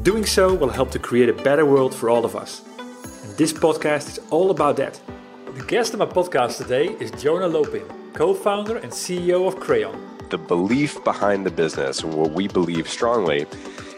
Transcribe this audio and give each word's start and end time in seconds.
And 0.00 0.04
doing 0.06 0.24
so 0.24 0.54
will 0.54 0.70
help 0.70 0.90
to 0.92 0.98
create 0.98 1.28
a 1.28 1.34
better 1.34 1.66
world 1.66 1.94
for 1.94 2.08
all 2.08 2.24
of 2.24 2.34
us. 2.34 2.62
And 2.78 3.36
this 3.36 3.52
podcast 3.52 4.08
is 4.08 4.20
all 4.30 4.50
about 4.50 4.76
that. 4.78 4.98
The 5.54 5.62
guest 5.64 5.92
of 5.92 5.98
my 5.98 6.06
podcast 6.06 6.56
today 6.56 6.96
is 6.98 7.10
Jonah 7.22 7.48
Lopin, 7.48 7.84
co 8.14 8.32
founder 8.32 8.78
and 8.78 8.90
CEO 8.90 9.46
of 9.46 9.60
Crayon. 9.60 10.00
The 10.30 10.38
belief 10.38 11.04
behind 11.04 11.44
the 11.44 11.50
business, 11.50 12.02
what 12.02 12.30
we 12.30 12.48
believe 12.48 12.88
strongly, 12.88 13.44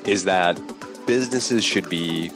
is 0.05 0.25
that 0.25 0.61
businesses 1.07 1.63
should 1.63 1.89
be 1.89 2.33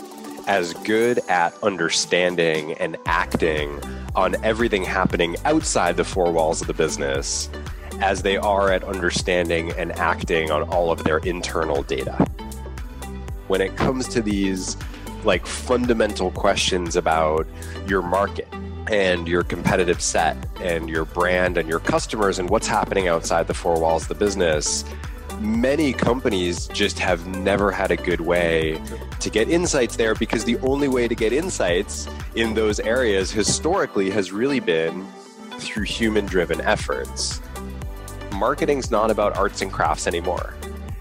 as 0.46 0.72
good 0.84 1.18
at 1.28 1.52
understanding 1.64 2.74
and 2.74 2.96
acting 3.06 3.80
on 4.14 4.36
everything 4.44 4.84
happening 4.84 5.34
outside 5.44 5.96
the 5.96 6.04
four 6.04 6.30
walls 6.30 6.60
of 6.60 6.68
the 6.68 6.74
business 6.74 7.50
as 8.00 8.22
they 8.22 8.36
are 8.36 8.70
at 8.70 8.84
understanding 8.84 9.72
and 9.72 9.90
acting 9.98 10.52
on 10.52 10.62
all 10.68 10.92
of 10.92 11.02
their 11.02 11.18
internal 11.18 11.82
data. 11.82 12.24
When 13.48 13.60
it 13.60 13.76
comes 13.76 14.08
to 14.08 14.22
these 14.22 14.76
like 15.24 15.46
fundamental 15.46 16.30
questions 16.30 16.96
about 16.96 17.46
your 17.86 18.02
market 18.02 18.48
and 18.90 19.26
your 19.26 19.42
competitive 19.42 20.00
set 20.00 20.36
and 20.60 20.88
your 20.88 21.04
brand 21.04 21.58
and 21.58 21.68
your 21.68 21.80
customers 21.80 22.38
and 22.38 22.48
what's 22.48 22.66
happening 22.66 23.08
outside 23.08 23.46
the 23.46 23.54
four 23.54 23.80
walls 23.80 24.02
of 24.02 24.08
the 24.08 24.14
business, 24.14 24.84
many 25.40 25.92
companies 25.92 26.66
just 26.68 26.98
have 26.98 27.26
never 27.26 27.70
had 27.70 27.90
a 27.90 27.96
good 27.96 28.20
way 28.20 28.80
to 29.20 29.30
get 29.30 29.48
insights 29.48 29.96
there 29.96 30.14
because 30.14 30.44
the 30.44 30.58
only 30.58 30.88
way 30.88 31.08
to 31.08 31.14
get 31.14 31.32
insights 31.32 32.08
in 32.36 32.54
those 32.54 32.78
areas 32.80 33.30
historically 33.30 34.10
has 34.10 34.32
really 34.32 34.60
been 34.60 35.06
through 35.58 35.82
human 35.82 36.24
driven 36.26 36.60
efforts 36.60 37.40
marketing's 38.36 38.90
not 38.90 39.10
about 39.10 39.36
arts 39.36 39.62
and 39.62 39.72
crafts 39.72 40.06
anymore. 40.06 40.54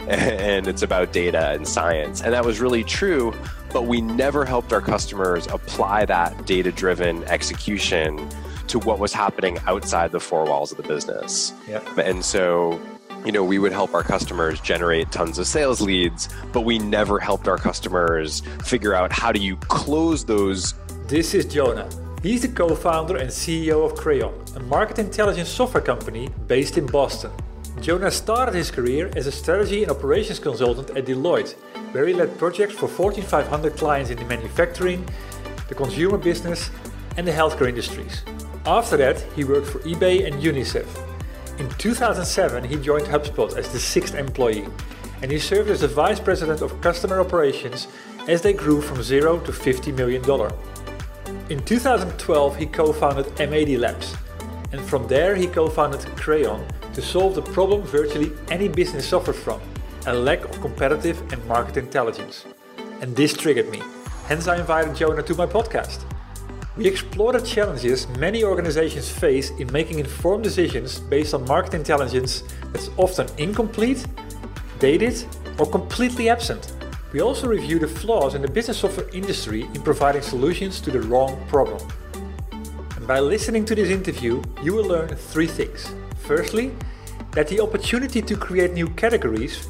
And 0.55 0.67
it's 0.67 0.81
about 0.81 1.11
data 1.11 1.51
and 1.51 1.67
science. 1.67 2.21
And 2.21 2.33
that 2.33 2.45
was 2.45 2.59
really 2.59 2.83
true, 2.83 3.33
but 3.73 3.83
we 3.83 4.01
never 4.01 4.45
helped 4.45 4.71
our 4.71 4.81
customers 4.81 5.47
apply 5.47 6.05
that 6.05 6.45
data 6.45 6.71
driven 6.71 7.23
execution 7.25 8.29
to 8.67 8.79
what 8.79 8.99
was 8.99 9.13
happening 9.13 9.57
outside 9.67 10.11
the 10.11 10.19
four 10.19 10.45
walls 10.45 10.71
of 10.71 10.77
the 10.77 10.83
business. 10.83 11.53
Yep. 11.67 11.97
And 11.97 12.23
so, 12.23 12.79
you 13.25 13.31
know, 13.31 13.43
we 13.43 13.59
would 13.59 13.71
help 13.71 13.93
our 13.93 14.03
customers 14.03 14.59
generate 14.61 15.11
tons 15.11 15.39
of 15.39 15.47
sales 15.47 15.81
leads, 15.81 16.29
but 16.53 16.61
we 16.61 16.79
never 16.79 17.19
helped 17.19 17.47
our 17.47 17.57
customers 17.57 18.41
figure 18.63 18.93
out 18.93 19.11
how 19.11 19.31
do 19.31 19.39
you 19.39 19.57
close 19.57 20.25
those. 20.25 20.73
This 21.07 21.33
is 21.33 21.45
Jonah. 21.45 21.89
He's 22.21 22.41
the 22.41 22.47
co 22.47 22.73
founder 22.75 23.17
and 23.17 23.29
CEO 23.29 23.85
of 23.85 23.95
Crayon, 23.95 24.33
a 24.55 24.59
market 24.59 24.99
intelligence 24.99 25.49
software 25.49 25.83
company 25.83 26.29
based 26.47 26.77
in 26.77 26.85
Boston. 26.87 27.31
Jonah 27.81 28.09
started 28.09 28.55
his 28.55 28.71
career 28.71 29.11
as 29.15 29.27
a 29.27 29.31
strategy 29.31 29.83
and 29.83 29.91
operations 29.91 30.39
consultant 30.39 30.89
at 30.97 31.05
Deloitte, 31.05 31.53
where 31.91 32.07
he 32.07 32.13
led 32.13 32.37
projects 32.37 32.73
for 32.73 32.87
Fortune 32.87 33.23
500 33.23 33.75
clients 33.75 34.09
in 34.09 34.17
the 34.17 34.25
manufacturing, 34.25 35.07
the 35.67 35.75
consumer 35.75 36.17
business, 36.17 36.71
and 37.17 37.27
the 37.27 37.31
healthcare 37.31 37.69
industries. 37.69 38.23
After 38.65 38.97
that, 38.97 39.21
he 39.35 39.43
worked 39.43 39.67
for 39.67 39.79
eBay 39.79 40.25
and 40.25 40.41
UNICEF. 40.41 40.87
In 41.59 41.69
2007, 41.77 42.63
he 42.63 42.77
joined 42.77 43.05
HubSpot 43.05 43.55
as 43.55 43.71
the 43.71 43.79
sixth 43.79 44.15
employee, 44.15 44.65
and 45.21 45.31
he 45.31 45.37
served 45.37 45.69
as 45.69 45.81
the 45.81 45.87
vice 45.87 46.19
president 46.19 46.61
of 46.61 46.81
customer 46.81 47.19
operations 47.19 47.87
as 48.27 48.41
they 48.41 48.53
grew 48.53 48.81
from 48.81 49.03
zero 49.03 49.39
to 49.41 49.51
$50 49.51 49.93
million. 49.95 50.23
In 51.49 51.63
2012, 51.63 52.57
he 52.57 52.65
co 52.65 52.91
founded 52.91 53.27
M80 53.35 53.79
Labs, 53.79 54.15
and 54.71 54.81
from 54.81 55.07
there, 55.07 55.35
he 55.35 55.45
co 55.45 55.69
founded 55.69 56.01
Crayon 56.17 56.65
to 56.95 57.01
solve 57.01 57.35
the 57.35 57.41
problem 57.41 57.81
virtually 57.83 58.31
any 58.49 58.67
business 58.67 59.07
suffers 59.07 59.37
from 59.37 59.61
a 60.07 60.13
lack 60.13 60.45
of 60.45 60.61
competitive 60.61 61.21
and 61.33 61.45
market 61.45 61.77
intelligence. 61.77 62.45
And 63.01 63.15
this 63.15 63.33
triggered 63.33 63.69
me, 63.69 63.81
hence, 64.27 64.47
I 64.47 64.57
invited 64.57 64.95
Jonah 64.95 65.23
to 65.23 65.35
my 65.35 65.45
podcast. 65.45 66.05
We 66.77 66.87
explore 66.87 67.33
the 67.33 67.41
challenges 67.41 68.07
many 68.17 68.43
organizations 68.43 69.09
face 69.09 69.49
in 69.51 69.71
making 69.71 69.99
informed 69.99 70.43
decisions 70.43 70.99
based 70.99 71.33
on 71.33 71.45
market 71.45 71.73
intelligence 71.73 72.43
that's 72.71 72.89
often 72.97 73.27
incomplete, 73.37 74.05
dated, 74.79 75.25
or 75.57 75.65
completely 75.65 76.29
absent. 76.29 76.73
We 77.11 77.21
also 77.21 77.47
review 77.47 77.79
the 77.79 77.87
flaws 77.87 78.35
in 78.35 78.41
the 78.41 78.49
business 78.49 78.79
software 78.79 79.09
industry 79.09 79.63
in 79.73 79.81
providing 79.81 80.21
solutions 80.21 80.81
to 80.81 80.91
the 80.91 81.01
wrong 81.01 81.41
problem. 81.47 81.81
And 82.95 83.07
by 83.07 83.19
listening 83.19 83.65
to 83.65 83.75
this 83.75 83.89
interview, 83.89 84.41
you 84.61 84.73
will 84.73 84.85
learn 84.85 85.09
three 85.15 85.47
things. 85.47 85.93
Firstly, 86.25 86.71
that 87.31 87.47
the 87.47 87.59
opportunity 87.59 88.21
to 88.21 88.35
create 88.35 88.73
new 88.73 88.89
categories 88.89 89.67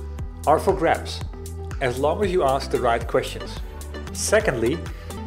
are 0.47 0.59
for 0.59 0.73
grabs, 0.73 1.21
as 1.81 1.97
long 1.97 2.23
as 2.23 2.31
you 2.31 2.43
ask 2.43 2.71
the 2.71 2.79
right 2.79 3.05
questions. 3.07 3.59
Secondly, 4.13 4.77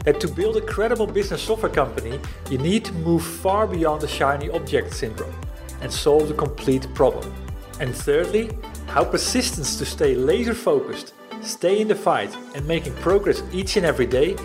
that 0.05 0.21
to 0.21 0.29
build 0.29 0.57
a 0.57 0.61
credible 0.61 1.07
business 1.07 1.43
software 1.43 1.73
company, 1.73 2.19
you 2.51 2.59
need 2.59 2.85
to 2.85 2.93
move 2.93 3.23
far 3.23 3.67
beyond 3.67 4.01
the 4.01 4.09
shiny 4.09 4.49
object 4.51 4.95
syndrome 4.95 5.35
and 5.81 5.93
solve 5.93 6.29
the 6.29 6.35
complete 6.35 6.87
problem. 6.95 7.33
And 7.81 7.95
thirdly, 7.95 8.57
how 8.87 9.05
persistence 9.05 9.77
to 9.79 9.85
stay 9.85 10.15
laser 10.15 10.55
focused 10.55 11.13
stay 11.43 11.81
in 11.81 11.89
the 11.89 11.95
fight, 11.95 12.35
and 12.55 12.67
making 12.67 12.95
progress 12.95 13.43
each 13.53 13.77
and 13.77 13.87
every 13.87 14.07
day 14.07 14.37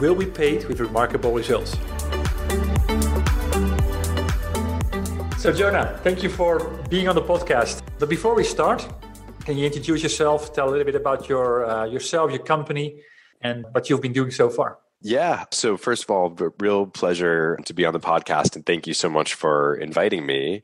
will 0.00 0.14
be 0.14 0.26
paid 0.26 0.64
with 0.66 0.80
remarkable 0.80 1.32
results. 1.32 1.76
So, 5.44 5.52
Jonah, 5.52 6.00
thank 6.02 6.22
you 6.22 6.30
for 6.30 6.70
being 6.88 7.06
on 7.06 7.14
the 7.14 7.20
podcast. 7.20 7.82
But 7.98 8.08
before 8.08 8.34
we 8.34 8.44
start, 8.44 8.88
can 9.44 9.58
you 9.58 9.66
introduce 9.66 10.02
yourself, 10.02 10.54
tell 10.54 10.70
a 10.70 10.70
little 10.70 10.86
bit 10.86 10.94
about 10.94 11.28
your 11.28 11.66
uh, 11.66 11.84
yourself, 11.84 12.30
your 12.30 12.42
company, 12.42 13.02
and 13.42 13.66
what 13.72 13.90
you've 13.90 14.00
been 14.00 14.14
doing 14.14 14.30
so 14.30 14.48
far? 14.48 14.78
Yeah. 15.02 15.44
So, 15.50 15.76
first 15.76 16.04
of 16.04 16.10
all, 16.10 16.34
real 16.58 16.86
pleasure 16.86 17.58
to 17.66 17.74
be 17.74 17.84
on 17.84 17.92
the 17.92 18.00
podcast, 18.00 18.56
and 18.56 18.64
thank 18.64 18.86
you 18.86 18.94
so 18.94 19.10
much 19.10 19.34
for 19.34 19.74
inviting 19.74 20.24
me. 20.24 20.62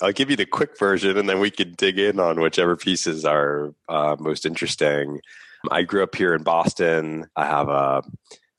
I'll 0.00 0.12
give 0.12 0.30
you 0.30 0.36
the 0.36 0.46
quick 0.46 0.78
version 0.78 1.18
and 1.18 1.28
then 1.28 1.38
we 1.38 1.50
can 1.50 1.74
dig 1.74 1.98
in 1.98 2.18
on 2.18 2.40
whichever 2.40 2.74
pieces 2.74 3.26
are 3.26 3.74
uh, 3.86 4.16
most 4.18 4.46
interesting. 4.46 5.20
I 5.70 5.82
grew 5.82 6.02
up 6.02 6.14
here 6.14 6.32
in 6.32 6.42
Boston. 6.42 7.26
I 7.36 7.44
have 7.44 7.68
a 7.68 8.02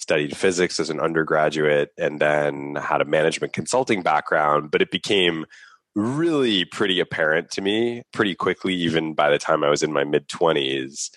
studied 0.07 0.37
physics 0.37 0.79
as 0.79 0.89
an 0.89 1.01
undergraduate 1.01 1.91
and 1.97 2.21
then 2.21 2.75
had 2.75 3.01
a 3.01 3.05
management 3.05 3.51
consulting 3.51 4.01
background, 4.01 4.71
but 4.71 4.81
it 4.81 4.89
became 4.89 5.45
really 5.95 6.63
pretty 6.63 7.01
apparent 7.01 7.51
to 7.51 7.59
me 7.59 8.03
pretty 8.13 8.33
quickly, 8.33 8.73
even 8.73 9.13
by 9.13 9.29
the 9.29 9.37
time 9.37 9.65
I 9.65 9.69
was 9.69 9.83
in 9.83 9.91
my 9.91 10.05
mid 10.05 10.29
20s, 10.29 11.09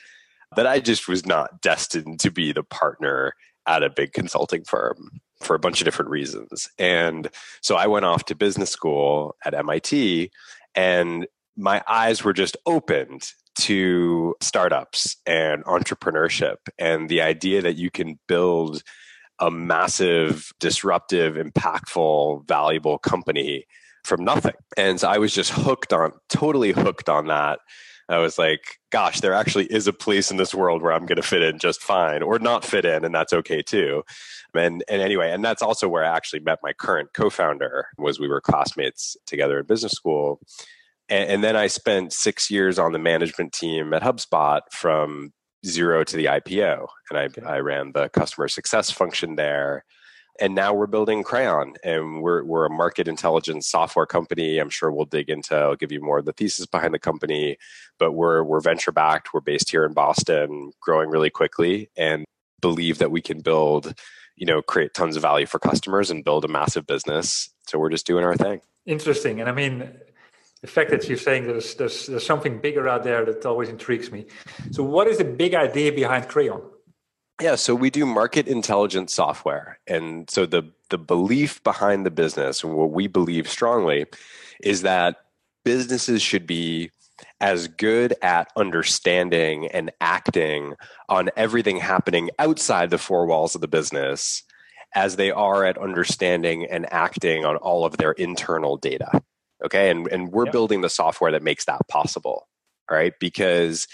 that 0.56 0.66
I 0.66 0.80
just 0.80 1.06
was 1.06 1.24
not 1.24 1.60
destined 1.60 2.18
to 2.18 2.32
be 2.32 2.50
the 2.50 2.64
partner 2.64 3.34
at 3.68 3.84
a 3.84 3.90
big 3.90 4.12
consulting 4.12 4.64
firm 4.64 5.20
for 5.40 5.54
a 5.54 5.60
bunch 5.60 5.80
of 5.80 5.84
different 5.84 6.10
reasons. 6.10 6.68
And 6.76 7.28
so 7.62 7.76
I 7.76 7.86
went 7.86 8.06
off 8.06 8.24
to 8.24 8.34
business 8.34 8.70
school 8.70 9.36
at 9.44 9.54
MIT 9.54 10.32
and 10.74 11.28
my 11.56 11.80
eyes 11.86 12.24
were 12.24 12.32
just 12.32 12.56
opened 12.66 13.30
to 13.60 14.34
startups 14.40 15.16
and 15.26 15.64
entrepreneurship 15.64 16.56
and 16.78 17.08
the 17.08 17.20
idea 17.20 17.62
that 17.62 17.76
you 17.76 17.90
can 17.90 18.18
build 18.26 18.82
a 19.38 19.50
massive, 19.50 20.52
disruptive, 20.60 21.34
impactful, 21.36 22.46
valuable 22.46 22.98
company 22.98 23.64
from 24.04 24.24
nothing. 24.24 24.54
And 24.76 25.00
so 25.00 25.08
I 25.08 25.18
was 25.18 25.34
just 25.34 25.50
hooked 25.50 25.92
on, 25.92 26.12
totally 26.28 26.72
hooked 26.72 27.08
on 27.08 27.26
that. 27.26 27.60
I 28.10 28.18
was 28.18 28.38
like, 28.38 28.78
gosh, 28.90 29.20
there 29.20 29.34
actually 29.34 29.66
is 29.66 29.86
a 29.86 29.92
place 29.92 30.32
in 30.32 30.36
this 30.36 30.52
world 30.52 30.82
where 30.82 30.92
I'm 30.92 31.06
going 31.06 31.16
to 31.16 31.22
fit 31.22 31.42
in 31.42 31.60
just 31.60 31.80
fine 31.80 32.22
or 32.22 32.40
not 32.40 32.64
fit 32.64 32.84
in, 32.84 33.04
and 33.04 33.14
that's 33.14 33.32
okay 33.32 33.62
too. 33.62 34.02
And, 34.52 34.82
and 34.88 35.00
anyway, 35.00 35.30
and 35.30 35.44
that's 35.44 35.62
also 35.62 35.88
where 35.88 36.04
I 36.04 36.16
actually 36.16 36.40
met 36.40 36.58
my 36.60 36.72
current 36.72 37.10
co-founder 37.14 37.86
was 37.98 38.18
we 38.18 38.28
were 38.28 38.40
classmates 38.40 39.16
together 39.26 39.60
in 39.60 39.66
business 39.66 39.92
school. 39.92 40.40
And, 41.10 41.30
and 41.30 41.44
then 41.44 41.56
I 41.56 41.66
spent 41.66 42.12
six 42.12 42.50
years 42.50 42.78
on 42.78 42.92
the 42.92 42.98
management 42.98 43.52
team 43.52 43.92
at 43.92 44.02
HubSpot 44.02 44.60
from 44.72 45.32
zero 45.66 46.04
to 46.04 46.16
the 46.16 46.24
IPO. 46.26 46.86
And 47.10 47.18
I, 47.18 47.24
okay. 47.24 47.42
I 47.42 47.58
ran 47.58 47.92
the 47.92 48.08
customer 48.08 48.48
success 48.48 48.90
function 48.90 49.36
there 49.36 49.84
and 50.40 50.54
now 50.54 50.72
we're 50.72 50.86
building 50.86 51.22
Crayon, 51.22 51.74
and 51.84 52.22
we're 52.22 52.42
we're 52.44 52.64
a 52.64 52.70
market 52.70 53.06
intelligence 53.06 53.68
software 53.68 54.06
company. 54.06 54.58
I'm 54.58 54.70
sure 54.70 54.90
we'll 54.90 55.04
dig 55.04 55.28
into. 55.28 55.54
I'll 55.54 55.76
give 55.76 55.92
you 55.92 56.00
more 56.00 56.18
of 56.18 56.24
the 56.24 56.32
thesis 56.32 56.66
behind 56.66 56.94
the 56.94 56.98
company, 56.98 57.58
but 57.98 58.12
we're 58.12 58.42
we're 58.42 58.60
venture 58.60 58.90
backed. 58.90 59.34
We're 59.34 59.40
based 59.40 59.70
here 59.70 59.84
in 59.84 59.92
Boston, 59.92 60.72
growing 60.80 61.10
really 61.10 61.30
quickly, 61.30 61.90
and 61.96 62.24
believe 62.60 62.98
that 62.98 63.10
we 63.10 63.20
can 63.20 63.40
build, 63.40 63.94
you 64.36 64.46
know, 64.46 64.62
create 64.62 64.94
tons 64.94 65.16
of 65.16 65.22
value 65.22 65.46
for 65.46 65.58
customers 65.58 66.10
and 66.10 66.24
build 66.24 66.44
a 66.44 66.48
massive 66.48 66.86
business. 66.86 67.50
So 67.68 67.78
we're 67.78 67.90
just 67.90 68.06
doing 68.06 68.24
our 68.24 68.36
thing. 68.36 68.60
Interesting, 68.86 69.40
and 69.40 69.48
I 69.48 69.52
mean. 69.52 69.90
The 70.62 70.68
fact 70.68 70.90
that 70.90 71.08
you're 71.08 71.16
saying 71.16 71.46
there's, 71.46 71.74
there's 71.76 72.06
there's 72.06 72.26
something 72.26 72.58
bigger 72.60 72.88
out 72.88 73.02
there 73.02 73.24
that 73.24 73.46
always 73.46 73.70
intrigues 73.70 74.12
me. 74.12 74.26
So, 74.70 74.82
what 74.82 75.06
is 75.06 75.18
the 75.18 75.24
big 75.24 75.54
idea 75.54 75.92
behind 75.92 76.28
Crayon? 76.28 76.62
Yeah, 77.40 77.54
so 77.54 77.74
we 77.74 77.88
do 77.88 78.04
market 78.04 78.46
intelligence 78.46 79.14
software. 79.14 79.78
And 79.86 80.28
so 80.28 80.44
the 80.44 80.70
the 80.90 80.98
belief 80.98 81.62
behind 81.64 82.04
the 82.04 82.10
business 82.10 82.62
and 82.62 82.74
what 82.74 82.90
we 82.90 83.06
believe 83.06 83.48
strongly 83.48 84.06
is 84.62 84.82
that 84.82 85.16
businesses 85.64 86.20
should 86.20 86.46
be 86.46 86.90
as 87.40 87.68
good 87.68 88.14
at 88.22 88.48
understanding 88.56 89.68
and 89.68 89.90
acting 90.00 90.74
on 91.08 91.30
everything 91.36 91.78
happening 91.78 92.30
outside 92.38 92.90
the 92.90 92.98
four 92.98 93.26
walls 93.26 93.54
of 93.54 93.60
the 93.60 93.68
business 93.68 94.42
as 94.94 95.16
they 95.16 95.30
are 95.30 95.64
at 95.64 95.78
understanding 95.78 96.66
and 96.66 96.92
acting 96.92 97.44
on 97.44 97.56
all 97.56 97.84
of 97.84 97.96
their 97.96 98.12
internal 98.12 98.76
data. 98.76 99.22
Okay. 99.64 99.90
And, 99.90 100.08
and 100.08 100.30
we're 100.32 100.46
yep. 100.46 100.52
building 100.52 100.80
the 100.80 100.88
software 100.88 101.32
that 101.32 101.42
makes 101.42 101.64
that 101.66 101.86
possible. 101.88 102.48
All 102.90 102.96
right. 102.96 103.12
Because, 103.20 103.86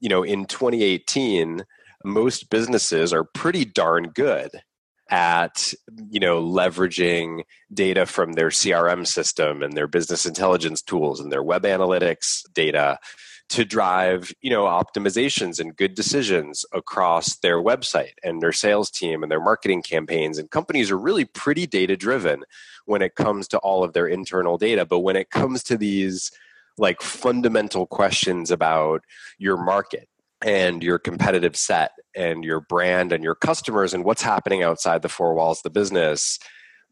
you 0.00 0.08
know, 0.08 0.22
in 0.22 0.46
2018, 0.46 1.64
most 2.04 2.50
businesses 2.50 3.12
are 3.12 3.24
pretty 3.24 3.64
darn 3.64 4.04
good 4.04 4.50
at 5.10 5.74
you 6.08 6.20
know 6.20 6.40
leveraging 6.40 7.42
data 7.74 8.06
from 8.06 8.34
their 8.34 8.48
crm 8.48 9.06
system 9.06 9.62
and 9.62 9.72
their 9.72 9.88
business 9.88 10.24
intelligence 10.24 10.80
tools 10.80 11.18
and 11.20 11.32
their 11.32 11.42
web 11.42 11.64
analytics 11.64 12.42
data 12.54 12.98
to 13.48 13.64
drive 13.64 14.32
you 14.40 14.50
know 14.50 14.64
optimizations 14.64 15.58
and 15.58 15.76
good 15.76 15.94
decisions 15.94 16.64
across 16.72 17.36
their 17.38 17.60
website 17.60 18.12
and 18.22 18.40
their 18.40 18.52
sales 18.52 18.90
team 18.90 19.22
and 19.22 19.32
their 19.32 19.40
marketing 19.40 19.82
campaigns 19.82 20.38
and 20.38 20.50
companies 20.50 20.90
are 20.90 20.98
really 20.98 21.24
pretty 21.24 21.66
data 21.66 21.96
driven 21.96 22.44
when 22.86 23.02
it 23.02 23.14
comes 23.14 23.48
to 23.48 23.58
all 23.58 23.84
of 23.84 23.92
their 23.92 24.06
internal 24.06 24.58
data 24.58 24.84
but 24.84 25.00
when 25.00 25.16
it 25.16 25.30
comes 25.30 25.62
to 25.62 25.76
these 25.76 26.30
like 26.78 27.02
fundamental 27.02 27.86
questions 27.86 28.50
about 28.50 29.02
your 29.38 29.56
market 29.56 30.08
and 30.42 30.82
your 30.82 30.98
competitive 30.98 31.56
set 31.56 31.92
and 32.16 32.44
your 32.44 32.60
brand 32.60 33.12
and 33.12 33.22
your 33.22 33.34
customers 33.34 33.92
and 33.92 34.04
what's 34.04 34.22
happening 34.22 34.62
outside 34.62 35.02
the 35.02 35.08
four 35.08 35.34
walls 35.34 35.58
of 35.58 35.64
the 35.64 35.70
business 35.70 36.38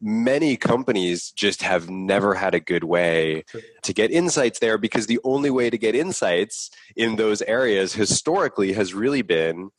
many 0.00 0.56
companies 0.56 1.32
just 1.32 1.62
have 1.62 1.90
never 1.90 2.34
had 2.34 2.54
a 2.54 2.60
good 2.60 2.84
way 2.84 3.44
to 3.82 3.92
get 3.92 4.10
insights 4.10 4.60
there 4.60 4.78
because 4.78 5.06
the 5.06 5.18
only 5.24 5.50
way 5.50 5.70
to 5.70 5.78
get 5.78 5.94
insights 5.94 6.70
in 6.96 7.16
those 7.16 7.42
areas 7.42 7.94
historically 7.94 8.72
has 8.72 8.94
really 8.94 9.22
been 9.22 9.70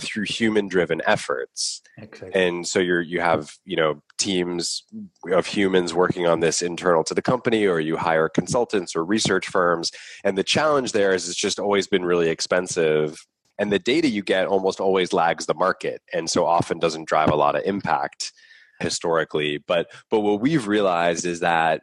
through 0.00 0.24
human 0.24 0.68
driven 0.68 1.00
efforts. 1.06 1.82
Exactly. 1.98 2.38
and 2.40 2.66
so 2.66 2.78
you're 2.78 3.00
you 3.00 3.20
have 3.20 3.54
you 3.64 3.76
know 3.76 4.02
teams 4.18 4.84
of 5.32 5.46
humans 5.46 5.94
working 5.94 6.26
on 6.26 6.40
this 6.40 6.60
internal 6.62 7.02
to 7.04 7.14
the 7.14 7.22
company 7.22 7.66
or 7.66 7.80
you 7.80 7.96
hire 7.96 8.28
consultants 8.28 8.94
or 8.94 9.04
research 9.04 9.48
firms. 9.48 9.90
And 10.24 10.36
the 10.36 10.44
challenge 10.44 10.92
there 10.92 11.14
is 11.14 11.28
it's 11.28 11.38
just 11.38 11.58
always 11.58 11.86
been 11.86 12.04
really 12.04 12.28
expensive. 12.28 13.24
And 13.58 13.72
the 13.72 13.78
data 13.78 14.08
you 14.08 14.22
get 14.22 14.46
almost 14.46 14.80
always 14.80 15.12
lags 15.12 15.46
the 15.46 15.54
market 15.54 16.02
and 16.12 16.28
so 16.28 16.44
often 16.44 16.78
doesn't 16.78 17.08
drive 17.08 17.30
a 17.30 17.36
lot 17.36 17.56
of 17.56 17.62
impact 17.64 18.32
historically. 18.80 19.58
But 19.58 19.90
but 20.10 20.20
what 20.20 20.40
we've 20.40 20.66
realized 20.66 21.24
is 21.24 21.40
that 21.40 21.82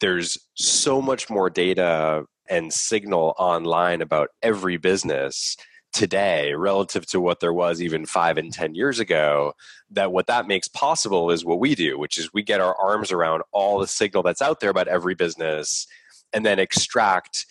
there's 0.00 0.36
so 0.54 1.00
much 1.00 1.30
more 1.30 1.48
data 1.48 2.24
and 2.48 2.72
signal 2.72 3.34
online 3.38 4.02
about 4.02 4.28
every 4.42 4.76
business 4.76 5.56
today 5.94 6.52
relative 6.54 7.06
to 7.06 7.20
what 7.20 7.40
there 7.40 7.52
was 7.52 7.80
even 7.80 8.04
five 8.04 8.36
and 8.36 8.52
10 8.52 8.74
years 8.74 8.98
ago, 8.98 9.54
that 9.90 10.12
what 10.12 10.26
that 10.26 10.46
makes 10.46 10.68
possible 10.68 11.30
is 11.30 11.44
what 11.44 11.60
we 11.60 11.74
do, 11.74 11.98
which 11.98 12.18
is 12.18 12.34
we 12.34 12.42
get 12.42 12.60
our 12.60 12.76
arms 12.76 13.12
around 13.12 13.42
all 13.52 13.78
the 13.78 13.86
signal 13.86 14.22
that's 14.22 14.42
out 14.42 14.60
there 14.60 14.70
about 14.70 14.88
every 14.88 15.14
business 15.14 15.86
and 16.32 16.44
then 16.44 16.58
extract 16.58 17.46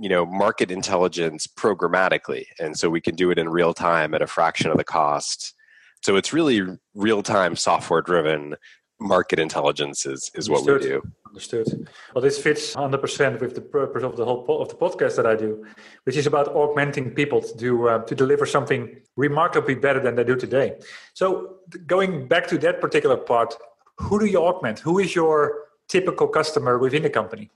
you 0.00 0.08
know 0.08 0.24
market 0.24 0.70
intelligence 0.70 1.46
programmatically. 1.46 2.44
And 2.60 2.78
so 2.78 2.88
we 2.88 3.00
can 3.00 3.16
do 3.16 3.30
it 3.30 3.38
in 3.38 3.48
real 3.48 3.74
time 3.74 4.14
at 4.14 4.22
a 4.22 4.26
fraction 4.26 4.70
of 4.70 4.76
the 4.76 4.84
cost. 4.84 5.54
So 6.02 6.16
it's 6.16 6.32
really 6.32 6.62
real 6.94 7.22
time 7.22 7.56
software 7.56 8.02
driven 8.02 8.54
market 9.00 9.38
intelligence 9.38 10.06
is, 10.06 10.30
is 10.34 10.50
what 10.50 10.66
we 10.66 10.78
do. 10.78 11.02
Understood. 11.26 11.88
Well, 12.14 12.22
this 12.22 12.38
fits 12.38 12.74
100% 12.74 13.40
with 13.40 13.54
the 13.54 13.60
purpose 13.60 14.02
of 14.02 14.16
the 14.16 14.24
whole 14.24 14.42
po- 14.44 14.60
of 14.60 14.68
the 14.70 14.74
podcast 14.74 15.16
that 15.16 15.26
I 15.26 15.36
do, 15.36 15.64
which 16.04 16.16
is 16.16 16.26
about 16.26 16.48
augmenting 16.48 17.10
people 17.10 17.40
to 17.42 17.56
do, 17.56 17.88
uh, 17.88 17.98
to 18.04 18.14
deliver 18.14 18.46
something 18.46 19.00
remarkably 19.16 19.74
better 19.74 20.00
than 20.00 20.16
they 20.16 20.24
do 20.24 20.36
today. 20.36 20.78
So, 21.14 21.56
going 21.86 22.26
back 22.28 22.46
to 22.48 22.58
that 22.58 22.80
particular 22.80 23.16
part, 23.16 23.54
who 23.98 24.18
do 24.18 24.26
you 24.26 24.38
augment? 24.38 24.80
Who 24.80 24.98
is 24.98 25.14
your 25.14 25.66
typical 25.88 26.28
customer 26.28 26.78
within 26.78 27.02
the 27.02 27.10
company? 27.10 27.50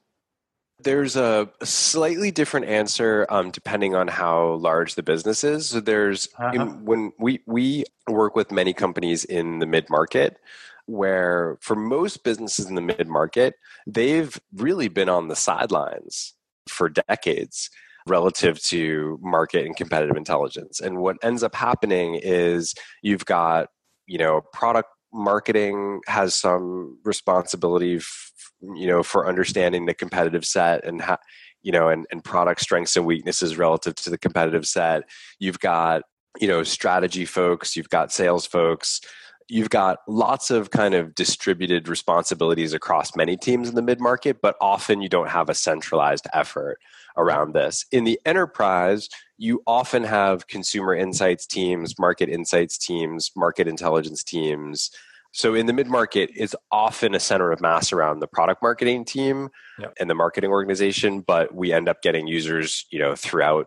There's 0.81 1.17
a 1.17 1.49
slightly 1.63 2.31
different 2.31 2.67
answer 2.67 3.27
um, 3.31 3.53
depending 3.53 3.95
on 3.95 4.09
how 4.09 4.55
large 4.55 4.97
the 4.97 5.03
business 5.03 5.45
is. 5.45 5.69
So 5.69 5.81
there's 5.81 6.29
uh-huh. 6.39 6.53
in, 6.55 6.85
when 6.85 7.13
we 7.19 7.41
we 7.47 7.85
work 8.09 8.35
with 8.35 8.51
many 8.51 8.73
companies 8.73 9.25
in 9.25 9.61
the 9.61 9.67
mid 9.67 9.89
market 9.89 10.39
where 10.93 11.57
for 11.63 11.75
most 11.75 12.23
businesses 12.23 12.67
in 12.67 12.75
the 12.75 12.83
mid 12.83 13.09
market, 13.09 13.55
they've 13.87 14.39
really 14.55 14.89
been 14.89 15.09
on 15.09 15.29
the 15.29 15.37
sidelines 15.37 16.35
for 16.69 16.91
decades 16.91 17.71
relative 18.07 18.63
to 18.63 19.19
market 19.23 19.65
and 19.65 19.75
competitive 19.75 20.17
intelligence. 20.17 20.81
And 20.81 20.99
what 20.99 21.17
ends 21.23 21.43
up 21.43 21.55
happening 21.55 22.21
is 22.23 22.75
you've 23.01 23.25
got, 23.25 23.69
you 24.07 24.19
know, 24.19 24.43
product 24.53 24.91
marketing 25.15 26.01
has 26.07 26.35
some 26.35 26.99
responsibility, 27.05 27.97
f- 27.97 28.33
you 28.75 28.87
know, 28.87 29.03
for 29.03 29.27
understanding 29.27 29.87
the 29.87 29.95
competitive 29.95 30.45
set 30.45 30.85
and 30.85 31.01
how, 31.01 31.17
you 31.63 31.73
know, 31.73 31.89
and, 31.89 32.07
and 32.11 32.23
product 32.23 32.61
strengths 32.61 32.97
and 32.97 33.07
weaknesses 33.07 33.57
relative 33.57 33.95
to 33.95 34.11
the 34.11 34.19
competitive 34.19 34.67
set. 34.67 35.05
You've 35.39 35.61
got, 35.61 36.03
you 36.39 36.49
know, 36.49 36.63
strategy 36.65 37.25
folks, 37.25 37.77
you've 37.77 37.89
got 37.89 38.13
sales 38.13 38.47
folks, 38.47 39.01
you've 39.53 39.69
got 39.69 39.99
lots 40.09 40.51
of 40.51 40.71
kind 40.71 40.95
of 40.95 41.15
distributed 41.15 41.87
responsibilities 41.87 42.73
across 42.73 43.15
many 43.15 43.37
teams 43.37 43.69
in 43.69 43.75
the 43.75 43.83
mid 43.83 44.01
market, 44.01 44.41
but 44.41 44.57
often 44.63 45.03
you 45.03 45.11
don't 45.11 45.29
have 45.29 45.51
a 45.51 45.55
centralized 45.55 46.27
effort 46.33 46.79
around 47.19 47.53
this. 47.53 47.85
In 47.93 48.05
the 48.05 48.19
enterprise, 48.25 49.11
you 49.37 49.63
often 49.67 50.05
have 50.05 50.47
consumer 50.47 50.95
insights 50.95 51.47
teams, 51.47 51.99
market 51.99 52.31
insights 52.31 52.79
teams, 52.79 53.31
market 53.37 53.69
intelligence 53.69 54.25
teams. 54.25 54.91
So 55.33 55.55
in 55.55 55.67
the 55.67 55.75
mid 55.75 55.87
market, 55.87 56.31
it's 56.35 56.55
often 56.71 57.15
a 57.15 57.21
center 57.21 57.53
of 57.53 57.61
mass 57.61 57.93
around 57.93 58.21
the 58.21 58.27
product 58.27 58.63
marketing 58.63 59.05
team 59.05 59.51
yep. 59.79 59.93
and 60.01 60.09
the 60.09 60.15
marketing 60.15 60.49
organization, 60.49 61.21
but 61.21 61.55
we 61.55 61.75
end 61.75 61.91
up 61.91 62.01
getting 62.01 62.27
users, 62.27 62.87
you 62.91 62.99
know, 62.99 63.15
throughout 63.15 63.67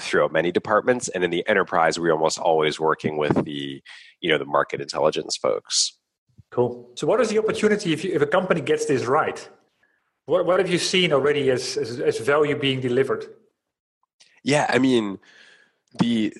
throughout 0.00 0.32
many 0.32 0.52
departments 0.52 1.08
and 1.08 1.24
in 1.24 1.30
the 1.30 1.46
enterprise 1.48 1.98
we're 1.98 2.12
almost 2.12 2.38
always 2.38 2.78
working 2.80 3.16
with 3.16 3.44
the 3.44 3.82
you 4.20 4.30
know 4.30 4.38
the 4.38 4.44
market 4.44 4.80
intelligence 4.80 5.36
folks. 5.36 5.98
Cool. 6.50 6.90
So 6.94 7.06
what 7.06 7.20
is 7.20 7.28
the 7.28 7.38
opportunity 7.38 7.92
if, 7.92 8.04
you, 8.04 8.12
if 8.14 8.22
a 8.22 8.26
company 8.26 8.60
gets 8.60 8.86
this 8.86 9.04
right? 9.04 9.48
What, 10.26 10.46
what 10.46 10.58
have 10.58 10.70
you 10.70 10.78
seen 10.78 11.12
already 11.12 11.50
as, 11.50 11.76
as, 11.76 12.00
as 12.00 12.18
value 12.18 12.56
being 12.56 12.80
delivered? 12.80 13.26
Yeah 14.42 14.66
i 14.68 14.78
mean 14.78 15.18
the 15.98 16.32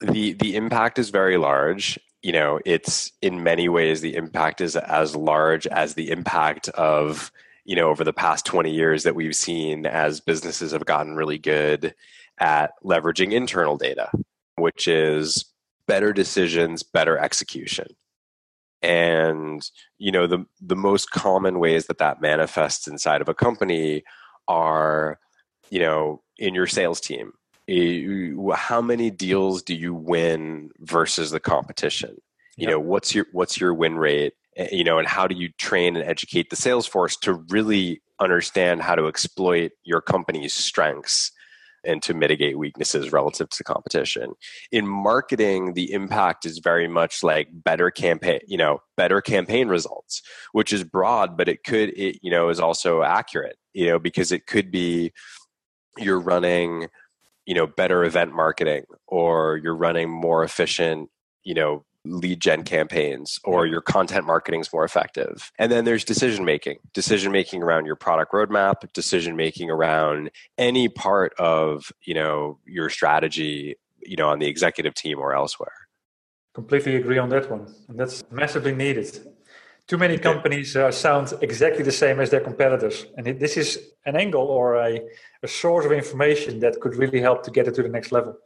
the 0.00 0.32
the 0.34 0.56
impact 0.56 0.98
is 0.98 1.10
very 1.10 1.36
large. 1.36 1.98
You 2.22 2.32
know 2.32 2.60
it's 2.64 3.12
in 3.22 3.42
many 3.42 3.68
ways 3.68 4.00
the 4.00 4.16
impact 4.16 4.60
is 4.60 4.76
as 4.76 5.14
large 5.14 5.66
as 5.66 5.94
the 5.94 6.10
impact 6.10 6.68
of 6.70 7.30
you 7.64 7.76
know 7.76 7.88
over 7.88 8.04
the 8.04 8.12
past 8.12 8.46
20 8.46 8.70
years 8.70 9.02
that 9.02 9.14
we've 9.14 9.36
seen 9.36 9.86
as 9.86 10.20
businesses 10.20 10.72
have 10.72 10.86
gotten 10.86 11.16
really 11.16 11.38
good 11.38 11.94
at 12.40 12.72
leveraging 12.84 13.32
internal 13.32 13.76
data, 13.76 14.10
which 14.56 14.88
is 14.88 15.44
better 15.86 16.12
decisions, 16.12 16.82
better 16.82 17.18
execution. 17.18 17.86
and 18.82 19.70
you 19.98 20.12
know 20.12 20.26
the 20.26 20.44
the 20.60 20.76
most 20.76 21.10
common 21.10 21.58
ways 21.58 21.86
that 21.86 21.98
that 21.98 22.20
manifests 22.20 22.86
inside 22.86 23.20
of 23.22 23.28
a 23.28 23.34
company 23.34 24.02
are 24.48 25.18
you 25.70 25.80
know 25.80 26.22
in 26.38 26.54
your 26.54 26.66
sales 26.66 27.00
team. 27.00 27.32
How 28.54 28.82
many 28.82 29.10
deals 29.10 29.62
do 29.62 29.74
you 29.74 29.94
win 29.94 30.70
versus 30.80 31.30
the 31.30 31.40
competition? 31.40 32.16
You 32.56 32.66
know 32.66 32.78
what's 32.78 33.14
your 33.14 33.26
what's 33.32 33.58
your 33.58 33.72
win 33.72 33.96
rate? 33.96 34.34
Eh, 34.56 34.68
you 34.70 34.84
know 34.84 34.98
and 34.98 35.08
how 35.08 35.26
do 35.26 35.34
you 35.34 35.48
train 35.58 35.96
and 35.96 36.04
educate 36.04 36.50
the 36.50 36.56
sales 36.56 36.86
force 36.86 37.16
to 37.18 37.34
really 37.48 38.02
understand 38.20 38.82
how 38.82 38.94
to 38.94 39.08
exploit 39.08 39.72
your 39.84 40.00
company's 40.00 40.54
strengths 40.54 41.32
and 41.86 42.02
to 42.02 42.14
mitigate 42.14 42.58
weaknesses 42.58 43.12
relative 43.12 43.48
to 43.50 43.64
competition. 43.64 44.32
In 44.72 44.86
marketing, 44.86 45.74
the 45.74 45.92
impact 45.92 46.44
is 46.44 46.58
very 46.58 46.88
much 46.88 47.22
like 47.22 47.48
better 47.52 47.90
campaign, 47.90 48.40
you 48.46 48.56
know, 48.56 48.80
better 48.96 49.20
campaign 49.20 49.68
results, 49.68 50.22
which 50.52 50.72
is 50.72 50.84
broad, 50.84 51.36
but 51.36 51.48
it 51.48 51.64
could, 51.64 51.90
it, 51.90 52.18
you 52.22 52.30
know, 52.30 52.48
is 52.48 52.60
also 52.60 53.02
accurate, 53.02 53.56
you 53.72 53.86
know, 53.86 53.98
because 53.98 54.32
it 54.32 54.46
could 54.46 54.70
be 54.70 55.12
you're 55.98 56.20
running, 56.20 56.88
you 57.46 57.54
know, 57.54 57.66
better 57.66 58.04
event 58.04 58.34
marketing 58.34 58.84
or 59.06 59.58
you're 59.62 59.76
running 59.76 60.10
more 60.10 60.42
efficient, 60.44 61.10
you 61.44 61.54
know, 61.54 61.84
lead 62.04 62.40
gen 62.40 62.62
campaigns 62.64 63.40
or 63.44 63.66
your 63.66 63.80
content 63.80 64.26
marketing 64.26 64.60
is 64.60 64.72
more 64.72 64.84
effective. 64.84 65.50
And 65.58 65.72
then 65.72 65.84
there's 65.84 66.04
decision 66.04 66.44
making, 66.44 66.78
decision 66.92 67.32
making 67.32 67.62
around 67.62 67.86
your 67.86 67.96
product 67.96 68.32
roadmap, 68.32 68.92
decision 68.92 69.36
making 69.36 69.70
around 69.70 70.30
any 70.58 70.88
part 70.88 71.34
of, 71.38 71.92
you 72.04 72.14
know, 72.14 72.58
your 72.66 72.90
strategy, 72.90 73.76
you 74.02 74.16
know, 74.16 74.28
on 74.28 74.38
the 74.38 74.46
executive 74.46 74.94
team 74.94 75.18
or 75.18 75.34
elsewhere. 75.34 75.72
Completely 76.54 76.96
agree 76.96 77.18
on 77.18 77.30
that 77.30 77.50
one. 77.50 77.66
And 77.88 77.98
that's 77.98 78.22
massively 78.30 78.74
needed. 78.74 79.26
Too 79.86 79.98
many 79.98 80.16
companies 80.16 80.76
uh, 80.76 80.90
sound 80.90 81.32
exactly 81.42 81.84
the 81.84 81.92
same 81.92 82.20
as 82.20 82.30
their 82.30 82.40
competitors. 82.40 83.06
And 83.16 83.38
this 83.38 83.56
is 83.56 83.78
an 84.06 84.16
angle 84.16 84.46
or 84.46 84.76
a, 84.76 85.00
a 85.42 85.48
source 85.48 85.84
of 85.84 85.92
information 85.92 86.60
that 86.60 86.80
could 86.80 86.96
really 86.96 87.20
help 87.20 87.42
to 87.44 87.50
get 87.50 87.68
it 87.68 87.74
to 87.74 87.82
the 87.82 87.88
next 87.88 88.12
level. 88.12 88.38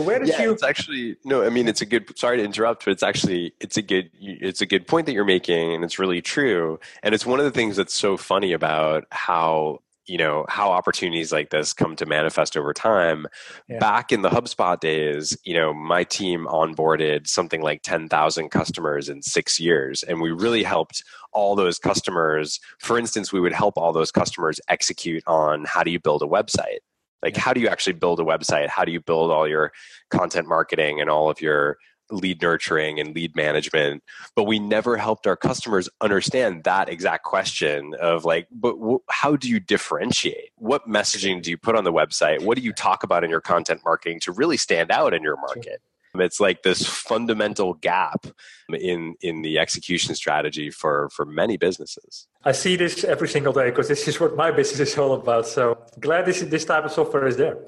Where 0.00 0.18
did 0.18 0.28
yeah, 0.28 0.42
you? 0.42 0.52
It's 0.52 0.62
actually 0.62 1.16
no. 1.24 1.44
I 1.44 1.48
mean, 1.48 1.68
it's 1.68 1.80
a 1.80 1.86
good. 1.86 2.16
Sorry 2.18 2.38
to 2.38 2.44
interrupt, 2.44 2.84
but 2.84 2.92
it's 2.92 3.02
actually 3.02 3.54
it's 3.60 3.76
a 3.76 3.82
good 3.82 4.10
it's 4.20 4.60
a 4.60 4.66
good 4.66 4.86
point 4.86 5.06
that 5.06 5.12
you're 5.12 5.24
making, 5.24 5.74
and 5.74 5.84
it's 5.84 5.98
really 5.98 6.22
true. 6.22 6.78
And 7.02 7.14
it's 7.14 7.26
one 7.26 7.38
of 7.38 7.44
the 7.44 7.50
things 7.50 7.76
that's 7.76 7.94
so 7.94 8.16
funny 8.16 8.52
about 8.52 9.04
how 9.10 9.80
you 10.10 10.18
know 10.18 10.44
how 10.48 10.72
opportunities 10.72 11.32
like 11.32 11.50
this 11.50 11.72
come 11.72 11.94
to 11.94 12.04
manifest 12.04 12.56
over 12.56 12.74
time 12.74 13.26
yeah. 13.68 13.78
back 13.78 14.10
in 14.10 14.22
the 14.22 14.28
hubspot 14.28 14.80
days 14.80 15.36
you 15.44 15.54
know 15.54 15.72
my 15.72 16.02
team 16.02 16.46
onboarded 16.46 17.28
something 17.28 17.62
like 17.62 17.82
10,000 17.82 18.48
customers 18.48 19.08
in 19.08 19.22
6 19.22 19.60
years 19.60 20.02
and 20.02 20.20
we 20.20 20.32
really 20.32 20.64
helped 20.64 21.04
all 21.32 21.54
those 21.54 21.78
customers 21.78 22.58
for 22.78 22.98
instance 22.98 23.32
we 23.32 23.40
would 23.40 23.52
help 23.52 23.78
all 23.78 23.92
those 23.92 24.10
customers 24.10 24.58
execute 24.68 25.22
on 25.28 25.64
how 25.64 25.84
do 25.84 25.92
you 25.92 26.00
build 26.00 26.22
a 26.22 26.26
website 26.26 26.80
like 27.22 27.36
how 27.36 27.52
do 27.52 27.60
you 27.60 27.68
actually 27.68 27.94
build 27.94 28.20
a 28.20 28.24
website? 28.24 28.68
How 28.68 28.84
do 28.84 28.92
you 28.92 29.00
build 29.00 29.30
all 29.30 29.46
your 29.46 29.72
content 30.10 30.48
marketing 30.48 31.00
and 31.00 31.10
all 31.10 31.30
of 31.30 31.40
your 31.40 31.78
lead 32.10 32.42
nurturing 32.42 32.98
and 32.98 33.14
lead 33.14 33.36
management? 33.36 34.02
But 34.34 34.44
we 34.44 34.58
never 34.58 34.96
helped 34.96 35.26
our 35.26 35.36
customers 35.36 35.88
understand 36.00 36.64
that 36.64 36.88
exact 36.88 37.24
question 37.24 37.94
of 38.00 38.24
like 38.24 38.48
but 38.50 38.76
how 39.10 39.36
do 39.36 39.48
you 39.48 39.60
differentiate? 39.60 40.50
What 40.56 40.88
messaging 40.88 41.42
do 41.42 41.50
you 41.50 41.58
put 41.58 41.76
on 41.76 41.84
the 41.84 41.92
website? 41.92 42.42
What 42.42 42.56
do 42.56 42.62
you 42.62 42.72
talk 42.72 43.02
about 43.02 43.24
in 43.24 43.30
your 43.30 43.40
content 43.40 43.82
marketing 43.84 44.20
to 44.20 44.32
really 44.32 44.56
stand 44.56 44.90
out 44.90 45.14
in 45.14 45.22
your 45.22 45.36
market 45.36 45.82
it's 46.14 46.40
like 46.40 46.62
this 46.62 46.86
fundamental 46.86 47.74
gap 47.74 48.26
in 48.68 49.14
in 49.20 49.42
the 49.42 49.58
execution 49.58 50.14
strategy 50.14 50.70
for 50.70 51.08
for 51.10 51.24
many 51.24 51.56
businesses. 51.56 52.26
I 52.44 52.52
see 52.52 52.76
this 52.76 53.04
every 53.04 53.28
single 53.28 53.52
day 53.52 53.70
because 53.70 53.88
this 53.88 54.08
is 54.08 54.18
what 54.18 54.36
my 54.36 54.50
business 54.50 54.80
is 54.80 54.98
all 54.98 55.14
about. 55.14 55.46
So 55.46 55.78
glad 56.00 56.26
this 56.26 56.40
this 56.40 56.64
type 56.64 56.84
of 56.84 56.92
software 56.92 57.26
is 57.26 57.36
there. 57.36 57.58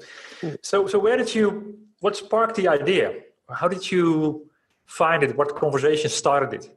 So 0.61 0.87
so 0.87 0.99
where 0.99 1.17
did 1.17 1.33
you 1.33 1.77
what 2.01 2.17
sparked 2.17 2.55
the 2.55 2.67
idea? 2.67 3.13
How 3.49 3.67
did 3.67 3.91
you 3.91 4.49
find 4.85 5.23
it? 5.23 5.37
What 5.37 5.55
conversation 5.55 6.09
started 6.09 6.53
it? 6.53 6.69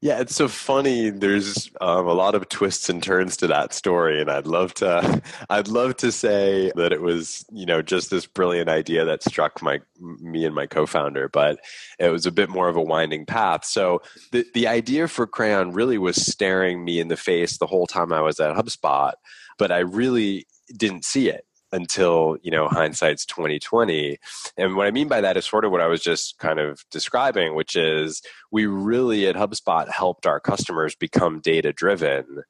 Yeah, 0.00 0.20
it's 0.20 0.36
so 0.36 0.46
funny. 0.46 1.10
There's 1.10 1.72
um, 1.80 2.06
a 2.06 2.12
lot 2.12 2.36
of 2.36 2.48
twists 2.48 2.88
and 2.88 3.02
turns 3.02 3.36
to 3.38 3.48
that 3.48 3.74
story, 3.74 4.20
and 4.20 4.30
I'd 4.30 4.46
love 4.46 4.72
to, 4.74 5.20
I'd 5.50 5.66
love 5.66 5.96
to 5.96 6.12
say 6.12 6.70
that 6.76 6.92
it 6.92 7.02
was, 7.02 7.44
you 7.50 7.66
know, 7.66 7.82
just 7.82 8.08
this 8.08 8.24
brilliant 8.24 8.68
idea 8.68 9.04
that 9.04 9.24
struck 9.24 9.60
my 9.60 9.80
me 9.98 10.44
and 10.44 10.54
my 10.54 10.66
co-founder, 10.66 11.28
but 11.30 11.58
it 11.98 12.10
was 12.10 12.26
a 12.26 12.32
bit 12.32 12.48
more 12.48 12.68
of 12.68 12.76
a 12.76 12.82
winding 12.82 13.26
path. 13.26 13.64
So 13.64 14.00
the 14.30 14.46
the 14.54 14.68
idea 14.68 15.08
for 15.08 15.26
Crayon 15.26 15.72
really 15.72 15.98
was 15.98 16.24
staring 16.24 16.84
me 16.84 17.00
in 17.00 17.08
the 17.08 17.16
face 17.16 17.58
the 17.58 17.66
whole 17.66 17.88
time 17.88 18.12
I 18.12 18.20
was 18.20 18.38
at 18.38 18.54
HubSpot, 18.56 19.14
but 19.58 19.72
I 19.72 19.80
really 19.80 20.46
didn't 20.76 21.04
see 21.04 21.28
it 21.28 21.44
until 21.72 22.36
you 22.42 22.50
know 22.50 22.68
hindsight's 22.68 23.26
2020 23.26 24.18
and 24.56 24.76
what 24.76 24.86
i 24.86 24.90
mean 24.90 25.08
by 25.08 25.20
that 25.20 25.36
is 25.36 25.44
sort 25.44 25.64
of 25.64 25.70
what 25.70 25.80
i 25.80 25.86
was 25.86 26.02
just 26.02 26.38
kind 26.38 26.58
of 26.58 26.84
describing 26.90 27.54
which 27.54 27.76
is 27.76 28.22
we 28.50 28.66
really 28.66 29.26
at 29.26 29.36
hubspot 29.36 29.90
helped 29.90 30.26
our 30.26 30.40
customers 30.40 30.94
become 30.94 31.40
data 31.40 31.72
driven 31.72 32.42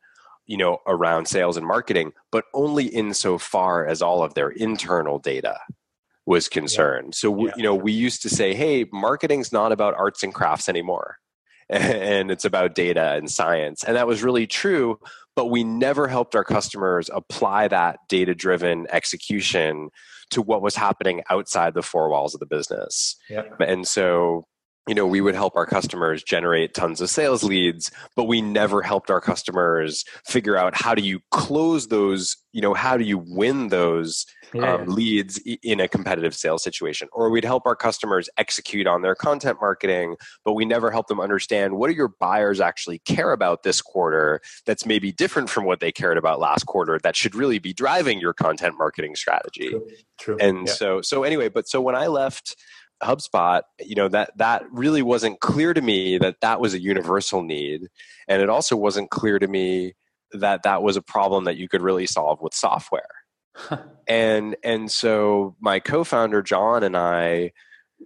you 0.46 0.56
know 0.56 0.78
around 0.86 1.26
sales 1.26 1.56
and 1.56 1.66
marketing 1.66 2.12
but 2.30 2.44
only 2.54 2.86
insofar 2.86 3.86
as 3.86 4.02
all 4.02 4.22
of 4.22 4.34
their 4.34 4.50
internal 4.50 5.18
data 5.18 5.58
was 6.26 6.48
concerned 6.48 7.08
yeah. 7.08 7.16
so 7.16 7.46
yeah. 7.46 7.52
you 7.56 7.62
know 7.62 7.74
we 7.74 7.92
used 7.92 8.22
to 8.22 8.28
say 8.28 8.54
hey 8.54 8.84
marketing's 8.92 9.52
not 9.52 9.72
about 9.72 9.94
arts 9.94 10.22
and 10.22 10.34
crafts 10.34 10.68
anymore 10.68 11.16
and 11.80 12.30
it's 12.30 12.44
about 12.44 12.74
data 12.74 13.14
and 13.14 13.30
science 13.30 13.84
and 13.84 13.96
that 13.96 14.06
was 14.06 14.22
really 14.22 14.46
true 14.46 14.98
but 15.38 15.50
we 15.50 15.62
never 15.62 16.08
helped 16.08 16.34
our 16.34 16.42
customers 16.42 17.08
apply 17.14 17.68
that 17.68 18.00
data 18.08 18.34
driven 18.34 18.88
execution 18.90 19.88
to 20.30 20.42
what 20.42 20.62
was 20.62 20.74
happening 20.74 21.22
outside 21.30 21.74
the 21.74 21.82
four 21.82 22.10
walls 22.10 22.34
of 22.34 22.40
the 22.40 22.46
business. 22.46 23.16
Yep. 23.30 23.60
And 23.60 23.86
so 23.86 24.46
you 24.88 24.94
know 24.94 25.06
we 25.06 25.20
would 25.20 25.34
help 25.34 25.54
our 25.54 25.66
customers 25.66 26.22
generate 26.22 26.72
tons 26.72 27.02
of 27.02 27.10
sales 27.10 27.44
leads 27.44 27.90
but 28.16 28.24
we 28.24 28.40
never 28.40 28.80
helped 28.80 29.10
our 29.10 29.20
customers 29.20 30.02
figure 30.26 30.56
out 30.56 30.74
how 30.74 30.94
do 30.94 31.02
you 31.02 31.20
close 31.30 31.88
those 31.88 32.38
you 32.54 32.62
know 32.62 32.72
how 32.72 32.96
do 32.96 33.04
you 33.04 33.18
win 33.18 33.68
those 33.68 34.24
yeah. 34.54 34.74
um, 34.74 34.86
leads 34.86 35.38
in 35.62 35.80
a 35.80 35.88
competitive 35.88 36.34
sales 36.34 36.62
situation 36.62 37.08
or 37.12 37.30
we'd 37.30 37.44
help 37.44 37.66
our 37.66 37.76
customers 37.76 38.28
execute 38.38 38.86
on 38.86 39.02
their 39.02 39.14
content 39.14 39.58
marketing 39.60 40.16
but 40.44 40.54
we 40.54 40.64
never 40.64 40.90
help 40.90 41.06
them 41.06 41.20
understand 41.20 41.76
what 41.76 41.88
do 41.88 41.94
your 41.94 42.12
buyers 42.20 42.60
actually 42.60 42.98
care 43.00 43.32
about 43.32 43.62
this 43.62 43.80
quarter 43.80 44.40
that's 44.66 44.86
maybe 44.86 45.12
different 45.12 45.48
from 45.50 45.64
what 45.64 45.80
they 45.80 45.92
cared 45.92 46.18
about 46.18 46.40
last 46.40 46.64
quarter 46.66 46.98
that 47.02 47.16
should 47.16 47.34
really 47.34 47.58
be 47.58 47.72
driving 47.72 48.20
your 48.20 48.32
content 48.32 48.74
marketing 48.78 49.14
strategy 49.14 49.68
True. 49.68 49.86
True. 50.18 50.36
and 50.40 50.66
yeah. 50.66 50.72
so 50.72 51.02
so 51.02 51.22
anyway 51.22 51.48
but 51.48 51.68
so 51.68 51.80
when 51.80 51.94
i 51.94 52.06
left 52.06 52.56
HubSpot, 53.02 53.62
you 53.78 53.94
know 53.94 54.08
that 54.08 54.36
that 54.38 54.64
really 54.72 55.02
wasn't 55.02 55.38
clear 55.38 55.72
to 55.72 55.80
me 55.80 56.18
that 56.18 56.40
that 56.40 56.60
was 56.60 56.74
a 56.74 56.80
universal 56.80 57.42
need, 57.42 57.86
and 58.26 58.42
it 58.42 58.48
also 58.48 58.76
wasn't 58.76 59.10
clear 59.10 59.38
to 59.38 59.46
me 59.46 59.94
that 60.32 60.64
that 60.64 60.82
was 60.82 60.96
a 60.96 61.02
problem 61.02 61.44
that 61.44 61.56
you 61.56 61.68
could 61.68 61.80
really 61.80 62.06
solve 62.06 62.40
with 62.40 62.54
software. 62.54 63.08
And 64.08 64.56
and 64.62 64.90
so 64.90 65.56
my 65.60 65.80
co-founder 65.80 66.42
John 66.42 66.82
and 66.82 66.96
I 66.96 67.52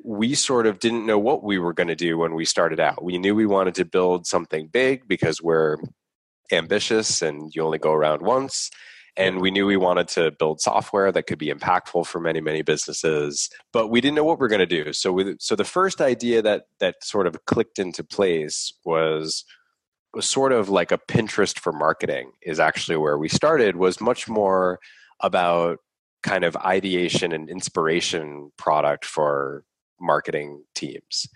we 0.05 0.35
sort 0.35 0.67
of 0.67 0.79
didn't 0.79 1.07
know 1.07 1.19
what 1.19 1.45
we 1.45 1.59
were 1.59 1.75
going 1.75 1.89
to 1.89 1.95
do 1.95 2.17
when 2.17 2.35
we 2.35 2.45
started 2.45 2.81
out. 2.81 3.05
We 3.05 3.19
knew 3.19 3.35
we 3.35 3.47
wanted 3.47 3.75
to 3.75 3.85
build 3.85 4.27
something 4.27 4.69
big 4.69 5.07
because 5.07 5.43
we're 5.43 5.77
ambitious 6.51 7.23
and 7.23 7.55
you 7.55 7.63
only 7.63 7.79
go 7.79 7.93
around 7.93 8.23
once 8.23 8.71
and 9.17 9.41
we 9.41 9.51
knew 9.51 9.67
we 9.67 9.77
wanted 9.77 10.09
to 10.09 10.31
build 10.33 10.61
software 10.61 11.13
that 11.13 11.27
could 11.27 11.39
be 11.39 11.53
impactful 11.53 12.07
for 12.07 12.21
many 12.21 12.41
many 12.41 12.63
businesses 12.63 13.49
but 13.73 13.89
we 13.89 14.01
didn't 14.01 14.17
know 14.17 14.25
what 14.25 14.39
we 14.39 14.45
are 14.45 14.49
going 14.49 14.59
to 14.59 14.67
do 14.67 14.93
so 14.93 15.13
we, 15.13 15.35
so 15.39 15.57
the 15.57 15.65
first 15.65 16.01
idea 16.01 16.43
that 16.43 16.65
that 16.79 17.03
sort 17.03 17.27
of 17.27 17.45
clicked 17.47 17.79
into 17.79 18.05
place 18.05 18.75
was 18.85 19.45
was 20.15 20.29
sort 20.29 20.53
of 20.53 20.69
like 20.69 20.93
a 20.93 20.99
pinterest 20.99 21.59
for 21.59 21.73
marketing 21.73 22.33
is 22.43 22.61
actually 22.61 22.97
where 22.97 23.17
we 23.17 23.29
started 23.29 23.77
was 23.77 24.01
much 24.01 24.29
more 24.29 24.79
about 25.23 25.79
kind 26.23 26.45
of 26.45 26.57
ideation 26.57 27.33
and 27.33 27.49
inspiration 27.49 28.53
product 28.57 29.05
for 29.05 29.65
marketing 30.01 30.65
teams. 30.75 31.27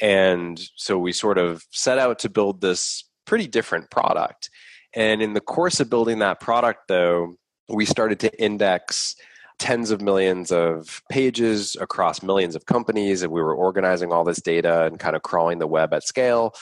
And 0.00 0.60
so 0.76 0.98
we 0.98 1.12
sort 1.12 1.38
of 1.38 1.62
set 1.70 1.98
out 1.98 2.18
to 2.20 2.30
build 2.30 2.60
this 2.60 3.04
pretty 3.26 3.46
different 3.46 3.90
product. 3.90 4.50
And 4.94 5.22
in 5.22 5.34
the 5.34 5.40
course 5.40 5.78
of 5.78 5.90
building 5.90 6.20
that 6.20 6.40
product, 6.40 6.88
though, 6.88 7.34
we 7.68 7.84
started 7.84 8.18
to 8.20 8.42
index 8.42 9.14
tens 9.58 9.90
of 9.90 10.00
millions 10.00 10.50
of 10.50 11.02
pages 11.10 11.76
across 11.78 12.22
millions 12.22 12.56
of 12.56 12.64
companies 12.64 13.22
and 13.22 13.30
we 13.30 13.42
were 13.42 13.54
organizing 13.54 14.10
all 14.10 14.24
this 14.24 14.40
data 14.40 14.86
and 14.86 14.98
kind 14.98 15.14
of 15.14 15.22
crawling 15.22 15.58
the 15.58 15.66
web 15.66 15.92
at 15.92 16.02
scale. 16.02 16.54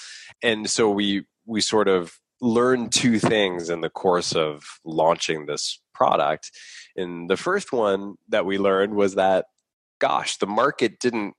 And 0.42 0.68
so 0.68 0.90
we 0.90 1.25
we 1.47 1.61
sort 1.61 1.88
of 1.88 2.18
learned 2.40 2.92
two 2.92 3.18
things 3.18 3.70
in 3.70 3.80
the 3.80 3.88
course 3.88 4.35
of 4.35 4.64
launching 4.85 5.47
this 5.47 5.80
product. 5.99 6.50
And 6.97 7.28
the 7.28 7.37
first 7.37 7.73
one 7.73 8.14
that 8.28 8.47
we 8.47 8.57
learned 8.57 8.95
was 8.95 9.17
that 9.17 9.47
gosh 10.00 10.38
the 10.38 10.47
market 10.47 11.00
didn't 11.00 11.35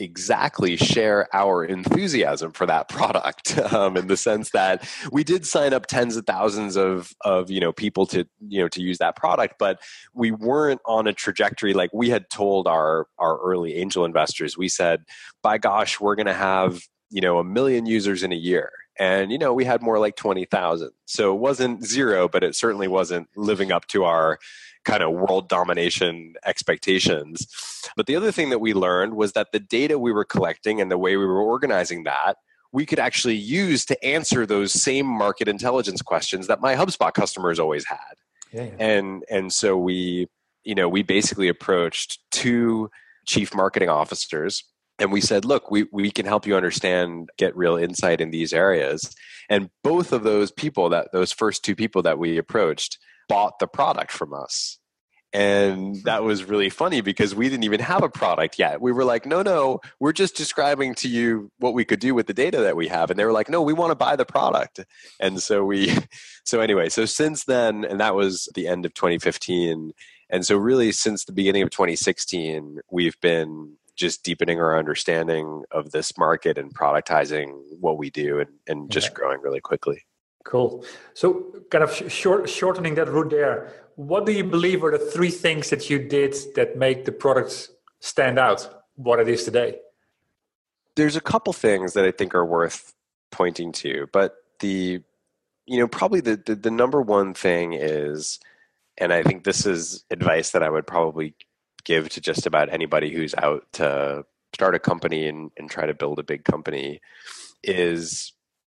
exactly 0.00 0.76
share 0.76 1.28
our 1.34 1.64
enthusiasm 1.64 2.52
for 2.52 2.66
that 2.66 2.88
product 2.98 3.58
um, 3.72 3.96
in 3.96 4.06
the 4.06 4.16
sense 4.16 4.50
that 4.50 4.88
we 5.12 5.24
did 5.24 5.46
sign 5.46 5.72
up 5.72 5.86
tens 5.86 6.16
of 6.16 6.24
thousands 6.24 6.76
of 6.76 7.12
of 7.24 7.50
you 7.50 7.60
know 7.60 7.72
people 7.72 8.06
to 8.06 8.24
you 8.46 8.60
know 8.60 8.68
to 8.68 8.80
use 8.80 8.98
that 8.98 9.16
product 9.16 9.56
but 9.58 9.80
we 10.14 10.30
weren't 10.30 10.80
on 10.86 11.06
a 11.06 11.12
trajectory 11.12 11.74
like 11.74 11.90
we 11.92 12.08
had 12.08 12.30
told 12.30 12.66
our 12.66 13.06
our 13.18 13.38
early 13.38 13.74
angel 13.74 14.04
investors. 14.04 14.56
We 14.56 14.68
said 14.68 15.02
by 15.42 15.58
gosh 15.58 16.00
we're 16.00 16.14
going 16.14 16.26
to 16.26 16.34
have 16.34 16.80
you 17.10 17.20
know 17.20 17.38
a 17.38 17.44
million 17.44 17.86
users 17.86 18.22
in 18.22 18.32
a 18.32 18.36
year 18.36 18.70
and 18.98 19.30
you 19.30 19.38
know 19.38 19.52
we 19.52 19.64
had 19.64 19.82
more 19.82 19.98
like 19.98 20.16
20,000 20.16 20.90
so 21.06 21.34
it 21.34 21.38
wasn't 21.38 21.84
zero 21.84 22.28
but 22.28 22.42
it 22.42 22.54
certainly 22.54 22.88
wasn't 22.88 23.28
living 23.36 23.72
up 23.72 23.86
to 23.86 24.04
our 24.04 24.38
kind 24.88 25.02
of 25.02 25.12
world 25.12 25.48
domination 25.48 26.34
expectations. 26.46 27.46
But 27.94 28.06
the 28.06 28.16
other 28.16 28.32
thing 28.32 28.48
that 28.50 28.58
we 28.58 28.72
learned 28.72 29.14
was 29.14 29.32
that 29.32 29.52
the 29.52 29.60
data 29.60 29.98
we 29.98 30.12
were 30.12 30.24
collecting 30.24 30.80
and 30.80 30.90
the 30.90 30.96
way 30.96 31.16
we 31.16 31.26
were 31.26 31.42
organizing 31.42 32.04
that, 32.04 32.38
we 32.72 32.86
could 32.86 32.98
actually 32.98 33.36
use 33.36 33.84
to 33.86 34.04
answer 34.04 34.46
those 34.46 34.72
same 34.72 35.06
market 35.06 35.46
intelligence 35.46 36.00
questions 36.00 36.46
that 36.46 36.62
my 36.62 36.74
HubSpot 36.74 37.12
customers 37.12 37.58
always 37.58 37.84
had. 37.84 38.14
Yeah, 38.52 38.64
yeah. 38.64 38.74
And 38.78 39.24
and 39.30 39.52
so 39.52 39.76
we, 39.76 40.28
you 40.64 40.74
know, 40.74 40.88
we 40.88 41.02
basically 41.02 41.48
approached 41.48 42.20
two 42.30 42.90
chief 43.26 43.54
marketing 43.54 43.90
officers 43.90 44.64
and 44.98 45.12
we 45.12 45.20
said, 45.20 45.44
look, 45.44 45.70
we, 45.70 45.86
we 45.92 46.10
can 46.10 46.26
help 46.26 46.46
you 46.46 46.56
understand, 46.56 47.30
get 47.36 47.56
real 47.56 47.76
insight 47.76 48.20
in 48.20 48.30
these 48.30 48.52
areas. 48.52 49.14
And 49.48 49.70
both 49.82 50.12
of 50.12 50.24
those 50.24 50.50
people, 50.50 50.88
that 50.90 51.12
those 51.12 51.32
first 51.32 51.64
two 51.64 51.76
people 51.76 52.02
that 52.02 52.18
we 52.18 52.36
approached, 52.36 52.98
bought 53.28 53.58
the 53.58 53.66
product 53.66 54.10
from 54.10 54.34
us. 54.34 54.78
And 55.32 56.02
that 56.04 56.22
was 56.22 56.44
really 56.44 56.70
funny 56.70 57.02
because 57.02 57.34
we 57.34 57.50
didn't 57.50 57.64
even 57.64 57.80
have 57.80 58.02
a 58.02 58.08
product 58.08 58.58
yet. 58.58 58.80
We 58.80 58.92
were 58.92 59.04
like, 59.04 59.26
no, 59.26 59.42
no, 59.42 59.80
we're 60.00 60.14
just 60.14 60.36
describing 60.36 60.94
to 60.96 61.08
you 61.08 61.52
what 61.58 61.74
we 61.74 61.84
could 61.84 62.00
do 62.00 62.14
with 62.14 62.26
the 62.26 62.34
data 62.34 62.60
that 62.62 62.76
we 62.76 62.88
have. 62.88 63.10
And 63.10 63.18
they 63.18 63.26
were 63.26 63.32
like, 63.32 63.50
no, 63.50 63.60
we 63.60 63.74
want 63.74 63.90
to 63.90 63.94
buy 63.94 64.16
the 64.16 64.24
product. 64.24 64.80
And 65.20 65.42
so 65.42 65.64
we, 65.64 65.94
so 66.44 66.60
anyway, 66.60 66.88
so 66.88 67.04
since 67.04 67.44
then, 67.44 67.84
and 67.84 68.00
that 68.00 68.14
was 68.14 68.48
the 68.54 68.66
end 68.66 68.86
of 68.86 68.94
2015. 68.94 69.92
And 70.30 70.46
so 70.46 70.56
really 70.56 70.92
since 70.92 71.26
the 71.26 71.32
beginning 71.32 71.62
of 71.62 71.70
2016, 71.70 72.80
we've 72.90 73.20
been 73.20 73.76
just 73.98 74.22
deepening 74.22 74.60
our 74.60 74.78
understanding 74.78 75.64
of 75.72 75.90
this 75.90 76.16
market 76.16 76.56
and 76.56 76.72
productizing 76.72 77.50
what 77.80 77.98
we 77.98 78.08
do 78.10 78.38
and, 78.38 78.50
and 78.68 78.90
just 78.90 79.12
growing 79.12 79.40
really 79.42 79.60
quickly. 79.60 80.04
Cool. 80.44 80.84
So, 81.12 81.52
kind 81.70 81.84
of 81.84 81.92
short, 82.10 82.48
shortening 82.48 82.94
that 82.94 83.08
route 83.08 83.30
there, 83.30 83.70
what 83.96 84.24
do 84.24 84.32
you 84.32 84.44
believe 84.44 84.82
are 84.84 84.92
the 84.92 84.98
three 84.98 85.30
things 85.30 85.68
that 85.70 85.90
you 85.90 85.98
did 85.98 86.34
that 86.54 86.78
make 86.78 87.04
the 87.04 87.12
product 87.12 87.68
stand 88.00 88.38
out, 88.38 88.82
what 88.94 89.18
it 89.18 89.28
is 89.28 89.44
today? 89.44 89.80
There's 90.94 91.16
a 91.16 91.20
couple 91.20 91.52
things 91.52 91.92
that 91.94 92.04
I 92.04 92.12
think 92.12 92.34
are 92.34 92.46
worth 92.46 92.94
pointing 93.30 93.72
to, 93.72 94.08
but 94.12 94.36
the, 94.60 95.02
you 95.66 95.78
know, 95.78 95.88
probably 95.88 96.20
the, 96.20 96.36
the, 96.36 96.54
the 96.54 96.70
number 96.70 97.02
one 97.02 97.34
thing 97.34 97.72
is, 97.72 98.38
and 98.96 99.12
I 99.12 99.22
think 99.22 99.44
this 99.44 99.66
is 99.66 100.04
advice 100.10 100.52
that 100.52 100.62
I 100.62 100.70
would 100.70 100.86
probably 100.86 101.34
give 101.88 102.08
to 102.10 102.20
just 102.20 102.46
about 102.46 102.72
anybody 102.72 103.10
who's 103.12 103.34
out 103.38 103.64
to 103.72 104.24
start 104.54 104.76
a 104.76 104.78
company 104.78 105.26
and, 105.26 105.50
and 105.56 105.68
try 105.68 105.86
to 105.86 105.94
build 105.94 106.18
a 106.18 106.22
big 106.22 106.44
company 106.44 107.00
is 107.64 108.32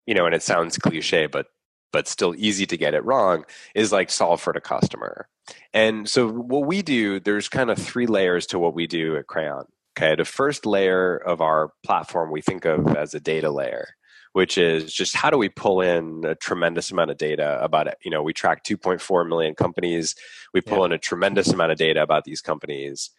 you 0.07 0.14
know 0.14 0.26
and 0.26 0.35
it 0.35 0.42
sounds 0.42 0.76
cliche 0.76 1.26
but 1.26 1.47
but 1.92 2.09
still 2.09 2.35
easy 2.37 2.66
to 2.66 2.76
get 2.76 2.95
it 2.95 3.04
wrong 3.04 3.45
is 3.75 3.92
like 3.92 4.11
solve 4.11 4.40
for 4.40 4.52
the 4.52 4.61
customer. 4.61 5.28
And 5.73 6.09
so 6.09 6.28
what 6.28 6.66
we 6.66 6.83
do, 6.83 7.21
there's 7.21 7.49
kind 7.49 7.71
of 7.71 7.78
three 7.78 8.07
layers 8.07 8.47
to 8.49 8.59
what 8.59 8.75
we 8.75 8.87
do 8.87 9.16
at 9.16 9.26
Crayon. 9.26 9.66
Okay, 9.97 10.16
the 10.16 10.25
first 10.25 10.64
layer 10.64 11.16
of 11.16 11.42
our 11.42 11.73
platform 11.85 12.33
we 12.33 12.40
think 12.40 12.64
of 12.64 12.97
as 12.97 13.12
a 13.12 13.21
data 13.21 13.50
layer, 13.50 13.88
which 14.33 14.57
is 14.57 14.93
just 14.93 15.15
how 15.15 15.31
do 15.31 15.37
we 15.37 15.49
pull 15.49 15.81
in 15.81 16.25
a 16.25 16.35
tremendous 16.35 16.91
amount 16.91 17.11
of 17.11 17.19
data 17.19 17.62
about 17.62 17.87
it. 17.87 17.99
You 18.03 18.11
know, 18.11 18.23
we 18.23 18.33
track 18.33 18.65
2.4 18.65 19.29
million 19.29 19.55
companies. 19.55 20.15
We 20.55 20.61
pull 20.61 20.79
yeah. 20.79 20.87
in 20.87 20.93
a 20.93 20.99
tremendous 20.99 21.53
amount 21.53 21.73
of 21.73 21.79
data 21.79 22.03
about 22.03 22.25
these 22.25 22.41
companies. 22.41 23.11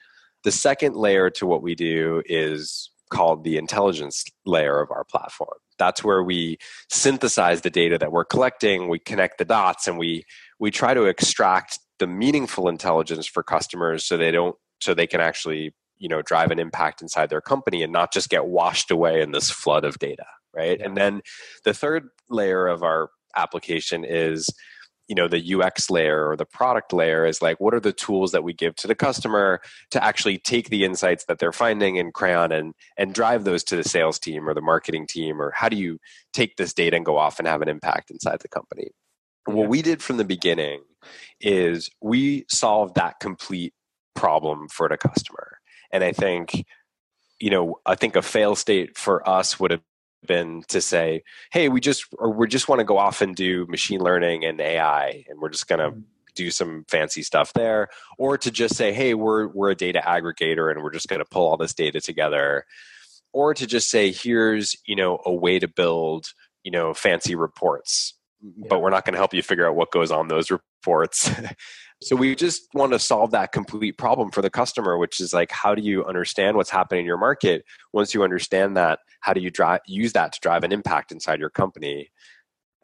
The 0.44 0.52
second 0.52 0.96
layer 0.96 1.30
to 1.32 1.46
what 1.46 1.62
we 1.62 1.76
do 1.76 2.24
is 2.26 2.90
called 3.10 3.44
the 3.44 3.58
intelligence 3.58 4.26
layer 4.46 4.82
of 4.82 4.90
our 4.90 5.04
platform. 5.04 5.58
That's 5.78 6.04
where 6.04 6.24
we 6.24 6.58
synthesize 6.90 7.62
the 7.62 7.70
data 7.70 7.98
that 8.00 8.12
we're 8.12 8.26
collecting, 8.26 8.90
we 8.90 9.00
connect 9.00 9.38
the 9.38 9.46
dots, 9.46 9.88
and 9.88 9.98
we 9.98 10.26
we 10.60 10.72
try 10.72 10.94
to 10.94 11.04
extract 11.04 11.80
the 12.00 12.08
meaningful 12.08 12.68
intelligence 12.68 13.28
for 13.28 13.44
customers 13.44 14.04
so 14.04 14.18
they 14.18 14.32
don't 14.32 14.56
so 14.80 14.94
they 14.94 15.08
can 15.08 15.22
actually 15.22 15.74
you 15.98 16.10
know 16.10 16.22
drive 16.22 16.52
an 16.52 16.60
impact 16.60 17.02
inside 17.02 17.30
their 17.30 17.42
company 17.42 17.84
and 17.84 17.94
not 17.94 18.12
just 18.12 18.30
get 18.30 18.46
washed 18.46 18.90
away 18.92 19.22
in 19.22 19.32
this 19.32 19.52
flood 19.52 19.86
of 19.86 20.00
data 20.00 20.26
right 20.56 20.80
yeah. 20.80 20.86
and 20.86 20.98
then 20.98 21.22
the 21.64 21.74
third 21.74 22.10
layer 22.30 22.68
of 22.68 22.84
our 22.84 23.10
application 23.36 24.04
is 24.04 24.50
you 25.08 25.16
know 25.16 25.28
the 25.28 25.54
ux 25.56 25.90
layer 25.90 26.30
or 26.30 26.36
the 26.36 26.46
product 26.46 26.94
layer 26.94 27.26
is 27.26 27.42
like 27.42 27.60
what 27.60 27.74
are 27.74 27.80
the 27.80 27.94
tools 27.94 28.32
that 28.32 28.44
we 28.44 28.54
give 28.54 28.76
to 28.76 28.88
the 28.88 28.96
customer 28.96 29.60
to 29.92 30.04
actually 30.04 30.38
take 30.38 30.70
the 30.70 30.86
insights 30.86 31.26
that 31.26 31.40
they're 31.40 31.52
finding 31.52 31.98
in 31.98 32.12
crayon 32.12 32.52
and 32.52 32.74
and 32.98 33.14
drive 33.14 33.44
those 33.44 33.64
to 33.64 33.76
the 33.76 33.84
sales 33.84 34.18
team 34.18 34.48
or 34.48 34.54
the 34.54 34.62
marketing 34.62 35.06
team 35.08 35.42
or 35.42 35.52
how 35.56 35.68
do 35.68 35.76
you 35.76 35.98
take 36.32 36.56
this 36.56 36.74
data 36.74 36.96
and 36.96 37.06
go 37.06 37.18
off 37.18 37.40
and 37.40 37.48
have 37.48 37.62
an 37.62 37.70
impact 37.70 38.12
inside 38.12 38.40
the 38.40 38.48
company 38.48 38.90
yeah. 39.48 39.54
what 39.54 39.68
we 39.68 39.82
did 39.82 40.02
from 40.02 40.18
the 40.18 40.26
beginning 40.26 40.82
is 41.42 41.90
we 42.02 42.46
solved 42.50 42.96
that 42.96 43.20
complete 43.20 43.74
problem 44.16 44.68
for 44.70 44.88
the 44.88 44.98
customer 44.98 45.58
and 45.92 46.04
i 46.04 46.14
think 46.14 46.66
you 47.40 47.50
know 47.50 47.76
i 47.86 47.96
think 47.96 48.16
a 48.16 48.22
fail 48.22 48.56
state 48.56 48.98
for 48.98 49.28
us 49.28 49.60
would 49.60 49.72
have 49.72 49.82
been 50.26 50.64
to 50.70 50.82
say, 50.82 51.24
hey, 51.52 51.70
we 51.70 51.80
just 51.80 52.06
or 52.18 52.32
we 52.32 52.48
just 52.48 52.68
want 52.68 52.80
to 52.80 52.86
go 52.86 52.98
off 52.98 53.22
and 53.22 53.36
do 53.36 53.66
machine 53.68 54.00
learning 54.00 54.46
and 54.46 54.60
AI, 54.60 55.26
and 55.28 55.40
we're 55.40 55.50
just 55.50 55.68
going 55.68 55.80
to 55.80 55.92
mm-hmm. 55.92 56.02
do 56.36 56.52
some 56.52 56.86
fancy 56.88 57.24
stuff 57.24 57.54
there, 57.54 57.90
or 58.18 58.38
to 58.38 58.52
just 58.52 58.76
say, 58.76 58.94
hey, 58.94 59.14
we're 59.14 59.48
we're 59.48 59.72
a 59.72 59.76
data 59.76 60.02
aggregator 60.06 60.72
and 60.72 60.82
we're 60.84 60.92
just 60.92 61.08
going 61.08 61.20
to 61.20 61.26
pull 61.26 61.48
all 61.48 61.58
this 61.58 61.74
data 61.74 62.02
together, 62.02 62.66
or 63.32 63.54
to 63.54 63.68
just 63.68 63.90
say, 63.90 64.12
here's 64.12 64.76
you 64.86 64.96
know 64.96 65.20
a 65.26 65.34
way 65.34 65.60
to 65.60 65.68
build 65.68 66.28
you 66.64 66.72
know 66.72 66.94
fancy 66.94 67.36
reports, 67.36 68.14
yeah. 68.42 68.68
but 68.70 68.82
we're 68.82 68.90
not 68.90 69.06
going 69.06 69.14
to 69.14 69.20
help 69.20 69.34
you 69.34 69.44
figure 69.44 69.68
out 69.68 69.76
what 69.76 69.92
goes 69.92 70.12
on 70.12 70.28
those 70.28 70.52
reports. 70.52 71.30
So 72.04 72.16
we 72.16 72.36
just 72.36 72.68
want 72.74 72.92
to 72.92 73.00
solve 73.00 73.32
that 73.32 73.52
complete 73.52 73.98
problem 73.98 74.32
for 74.32 74.42
the 74.42 74.50
customer, 74.50 74.98
which 74.98 75.20
is 75.20 75.34
like, 75.34 75.52
how 75.52 75.74
do 75.74 75.82
you 75.82 76.04
understand 76.06 76.58
what's 76.58 76.70
happening 76.70 77.02
in 77.02 77.06
your 77.06 77.18
market? 77.18 77.64
Once 77.94 78.14
you 78.14 78.24
understand 78.24 78.76
that, 78.78 79.00
how 79.22 79.34
do 79.34 79.42
you 79.42 79.50
drive, 79.50 79.82
use 79.88 80.14
that 80.14 80.34
to 80.34 80.40
drive 80.42 80.64
an 80.64 80.72
impact 80.72 81.12
inside 81.12 81.40
your 81.40 81.50
company? 81.50 82.12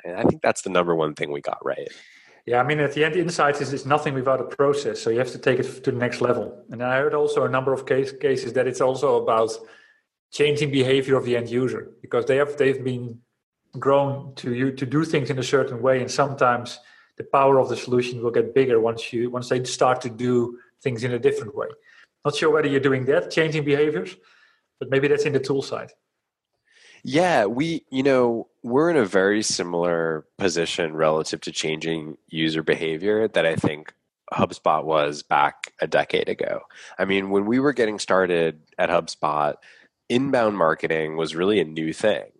And 0.05 0.15
I 0.15 0.23
think 0.23 0.41
that's 0.41 0.61
the 0.61 0.69
number 0.69 0.95
one 0.95 1.15
thing 1.15 1.31
we 1.31 1.41
got 1.41 1.63
right. 1.63 1.89
Yeah, 2.45 2.61
I 2.61 2.63
mean, 2.63 2.79
at 2.79 2.93
the 2.93 3.03
end, 3.03 3.15
insights 3.15 3.61
is, 3.61 3.73
is 3.73 3.85
nothing 3.85 4.13
without 4.13 4.39
a 4.39 4.45
process. 4.45 5.01
So 5.01 5.09
you 5.09 5.19
have 5.19 5.31
to 5.31 5.37
take 5.37 5.59
it 5.59 5.83
to 5.83 5.91
the 5.91 5.97
next 5.97 6.21
level. 6.21 6.63
And 6.71 6.81
I 6.81 6.97
heard 6.97 7.13
also 7.13 7.43
a 7.43 7.49
number 7.49 7.73
of 7.73 7.85
case, 7.85 8.11
cases 8.11 8.53
that 8.53 8.67
it's 8.67 8.81
also 8.81 9.21
about 9.21 9.51
changing 10.31 10.71
behavior 10.71 11.17
of 11.17 11.25
the 11.25 11.35
end 11.35 11.49
user 11.49 11.91
because 12.01 12.25
they 12.25 12.37
have 12.37 12.55
they've 12.57 12.83
been 12.83 13.19
grown 13.77 14.33
to 14.35 14.53
you 14.53 14.71
to 14.71 14.85
do 14.85 15.03
things 15.03 15.29
in 15.29 15.37
a 15.37 15.43
certain 15.43 15.81
way, 15.81 16.01
and 16.01 16.09
sometimes 16.09 16.79
the 17.19 17.25
power 17.25 17.59
of 17.59 17.69
the 17.69 17.75
solution 17.75 18.23
will 18.23 18.31
get 18.31 18.55
bigger 18.55 18.79
once 18.79 19.13
you 19.13 19.29
once 19.29 19.49
they 19.49 19.63
start 19.65 20.01
to 20.01 20.09
do 20.09 20.57
things 20.81 21.03
in 21.03 21.11
a 21.11 21.19
different 21.19 21.53
way. 21.53 21.67
Not 22.25 22.35
sure 22.35 22.49
whether 22.49 22.67
you're 22.67 22.79
doing 22.79 23.05
that, 23.05 23.29
changing 23.29 23.65
behaviors, 23.65 24.15
but 24.79 24.89
maybe 24.89 25.07
that's 25.07 25.25
in 25.25 25.33
the 25.33 25.39
tool 25.39 25.61
side. 25.61 25.91
Yeah, 27.03 27.45
we, 27.45 27.85
you 27.91 28.03
know, 28.03 28.47
we're 28.63 28.89
in 28.89 28.97
a 28.97 29.05
very 29.05 29.43
similar 29.43 30.25
position 30.37 30.93
relative 30.95 31.41
to 31.41 31.51
changing 31.51 32.17
user 32.27 32.63
behavior 32.63 33.27
that 33.27 33.45
I 33.45 33.55
think 33.55 33.93
HubSpot 34.33 34.83
was 34.83 35.23
back 35.23 35.73
a 35.81 35.87
decade 35.87 36.29
ago. 36.29 36.61
I 36.97 37.05
mean, 37.05 37.29
when 37.29 37.45
we 37.45 37.59
were 37.59 37.73
getting 37.73 37.99
started 37.99 38.61
at 38.77 38.89
HubSpot, 38.89 39.55
inbound 40.09 40.57
marketing 40.57 41.17
was 41.17 41.35
really 41.35 41.59
a 41.59 41.65
new 41.65 41.93
thing 41.93 42.31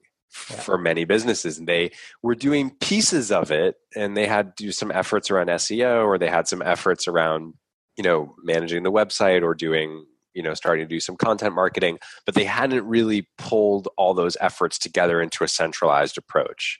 yeah. 0.50 0.58
for 0.58 0.78
many 0.78 1.06
businesses 1.06 1.58
and 1.58 1.68
they 1.68 1.92
were 2.22 2.36
doing 2.36 2.72
pieces 2.80 3.32
of 3.32 3.52
it 3.52 3.76
and 3.96 4.16
they 4.16 4.28
had 4.28 4.56
to 4.58 4.64
do 4.66 4.72
some 4.72 4.92
efforts 4.92 5.32
around 5.32 5.48
SEO 5.48 6.06
or 6.06 6.18
they 6.18 6.30
had 6.30 6.48
some 6.48 6.62
efforts 6.62 7.08
around 7.08 7.54
you 7.98 8.04
know 8.04 8.36
managing 8.44 8.84
the 8.84 8.92
website 8.92 9.44
or 9.44 9.54
doing 9.54 10.06
you 10.34 10.44
know 10.44 10.54
starting 10.54 10.86
to 10.86 10.90
do 10.90 11.00
some 11.00 11.18
content 11.18 11.54
marketing 11.54 12.00
but 12.26 12.36
they 12.36 12.46
hadn't 12.46 12.86
really 12.86 13.28
pulled 13.38 13.88
all 13.98 14.14
those 14.14 14.38
efforts 14.40 14.78
together 14.78 15.22
into 15.22 15.44
a 15.44 15.48
centralized 15.48 16.18
approach 16.18 16.80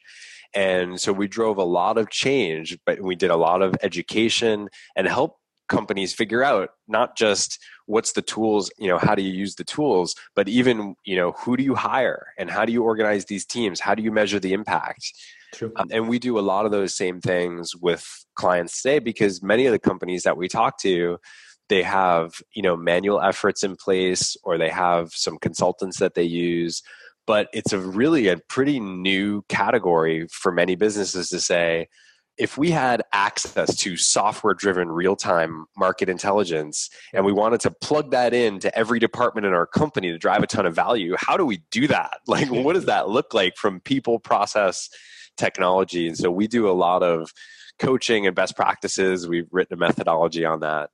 and 0.56 1.00
so 1.00 1.12
we 1.12 1.28
drove 1.28 1.58
a 1.58 1.64
lot 1.64 1.98
of 1.98 2.10
change 2.10 2.78
but 2.86 3.02
we 3.02 3.16
did 3.16 3.32
a 3.32 3.36
lot 3.36 3.62
of 3.62 3.76
education 3.84 4.70
and 4.96 5.08
help 5.08 5.38
companies 5.70 6.14
figure 6.14 6.44
out 6.44 6.72
not 6.88 7.16
just 7.16 7.60
what's 7.86 8.12
the 8.12 8.22
tools 8.22 8.72
you 8.78 8.88
know 8.88 8.98
how 8.98 9.16
do 9.16 9.22
you 9.22 9.32
use 9.32 9.56
the 9.56 9.64
tools 9.64 10.16
but 10.36 10.50
even 10.50 10.96
you 11.06 11.16
know 11.16 11.32
who 11.34 11.56
do 11.56 11.64
you 11.64 11.76
hire 11.76 12.28
and 12.38 12.50
how 12.50 12.66
do 12.66 12.72
you 12.72 12.84
organize 12.84 13.26
these 13.26 13.46
teams? 13.46 13.80
How 13.80 13.96
do 13.96 14.04
you 14.04 14.12
measure 14.12 14.40
the 14.40 14.54
impact? 14.54 15.14
Um, 15.78 15.90
and 15.92 16.08
we 16.08 16.20
do 16.20 16.38
a 16.38 16.42
lot 16.42 16.66
of 16.66 16.72
those 16.72 16.94
same 16.94 17.22
things 17.22 17.76
with 17.76 18.26
clients 18.36 18.82
today 18.82 19.00
because 19.00 19.42
many 19.42 19.66
of 19.66 19.72
the 19.72 19.80
companies 19.80 20.24
that 20.24 20.38
we 20.38 20.48
talk 20.48 20.80
to 20.80 21.18
they 21.70 21.84
have 21.84 22.34
you 22.54 22.62
know 22.62 22.76
manual 22.76 23.22
efforts 23.22 23.64
in 23.64 23.76
place 23.76 24.36
or 24.44 24.58
they 24.58 24.70
have 24.70 25.12
some 25.12 25.38
consultants 25.38 26.00
that 26.00 26.16
they 26.16 26.24
use 26.24 26.82
but 27.28 27.48
it's 27.54 27.74
a 27.74 27.80
really 27.80 28.28
a 28.28 28.38
pretty 28.50 28.80
new 28.80 29.44
category 29.50 30.28
for 30.32 30.52
many 30.52 30.76
businesses 30.76 31.30
to 31.30 31.40
say 31.40 31.88
if 32.40 32.58
we 32.58 32.72
had 32.72 33.04
access 33.12 33.76
to 33.76 33.98
software 33.98 34.54
driven 34.54 34.90
real 34.90 35.18
time 35.18 35.66
market 35.78 36.08
intelligence 36.08 36.90
and 37.14 37.26
we 37.26 37.34
wanted 37.34 37.60
to 37.60 37.70
plug 37.70 38.12
that 38.12 38.34
into 38.34 38.74
every 38.78 38.98
department 38.98 39.46
in 39.46 39.54
our 39.54 39.68
company 39.68 40.10
to 40.10 40.18
drive 40.18 40.42
a 40.42 40.48
ton 40.48 40.66
of 40.66 40.74
value, 40.74 41.16
how 41.20 41.36
do 41.36 41.46
we 41.46 41.62
do 41.70 41.86
that? 41.88 42.20
Like, 42.30 42.50
what 42.52 42.74
does 42.74 42.86
that 42.86 43.10
look 43.10 43.34
like 43.34 43.58
from 43.58 43.80
people, 43.82 44.20
process, 44.20 44.88
technology? 45.36 46.08
And 46.08 46.16
so 46.16 46.30
we 46.30 46.48
do 46.48 46.70
a 46.70 46.72
lot 46.72 47.02
of 47.02 47.34
coaching 47.80 48.28
and 48.28 48.36
best 48.36 48.56
practices. 48.56 49.28
We've 49.28 49.48
written 49.52 49.74
a 49.74 49.78
methodology 49.78 50.46
on 50.46 50.60
that. 50.60 50.92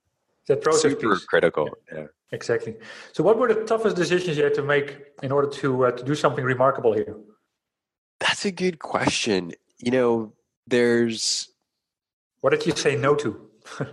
That 0.48 0.62
process 0.62 0.92
Super 0.92 1.14
piece. 1.14 1.24
critical. 1.26 1.68
Yeah. 1.92 1.98
yeah. 1.98 2.06
Exactly. 2.32 2.74
So, 3.12 3.22
what 3.22 3.38
were 3.38 3.52
the 3.52 3.64
toughest 3.64 3.96
decisions 3.96 4.38
you 4.38 4.44
had 4.44 4.54
to 4.54 4.62
make 4.62 4.96
in 5.22 5.30
order 5.30 5.48
to 5.48 5.86
uh, 5.86 5.90
to 5.92 6.04
do 6.04 6.14
something 6.14 6.44
remarkable 6.44 6.92
here? 6.94 7.16
That's 8.18 8.44
a 8.44 8.50
good 8.50 8.78
question. 8.78 9.52
You 9.78 9.90
know, 9.90 10.32
there's 10.66 11.48
what 12.40 12.50
did 12.50 12.66
you 12.66 12.74
say 12.76 12.96
no 12.96 13.14
to? 13.14 13.40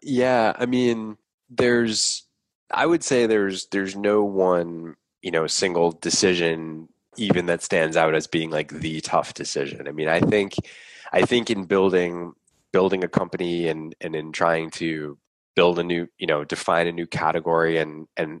Yeah 0.00 0.52
i 0.56 0.64
mean 0.64 1.18
there's 1.50 2.24
i 2.70 2.86
would 2.86 3.02
say 3.02 3.26
there's 3.26 3.66
there's 3.66 3.96
no 3.96 4.22
one 4.22 4.94
you 5.22 5.30
know 5.30 5.46
single 5.48 5.92
decision 5.92 6.88
even 7.16 7.46
that 7.46 7.62
stands 7.62 7.96
out 7.96 8.14
as 8.14 8.28
being 8.28 8.50
like 8.50 8.70
the 8.70 9.00
tough 9.00 9.34
decision. 9.34 9.88
I 9.88 9.92
mean 9.92 10.08
i 10.08 10.20
think 10.20 10.54
i 11.12 11.22
think 11.22 11.50
in 11.50 11.64
building 11.64 12.32
building 12.72 13.02
a 13.02 13.08
company 13.08 13.68
and 13.68 13.94
and 14.00 14.14
in 14.14 14.32
trying 14.32 14.70
to 14.70 15.18
build 15.56 15.78
a 15.78 15.82
new 15.82 16.06
you 16.18 16.26
know 16.26 16.44
define 16.44 16.86
a 16.86 16.92
new 16.92 17.06
category 17.06 17.78
and 17.78 18.06
and 18.16 18.40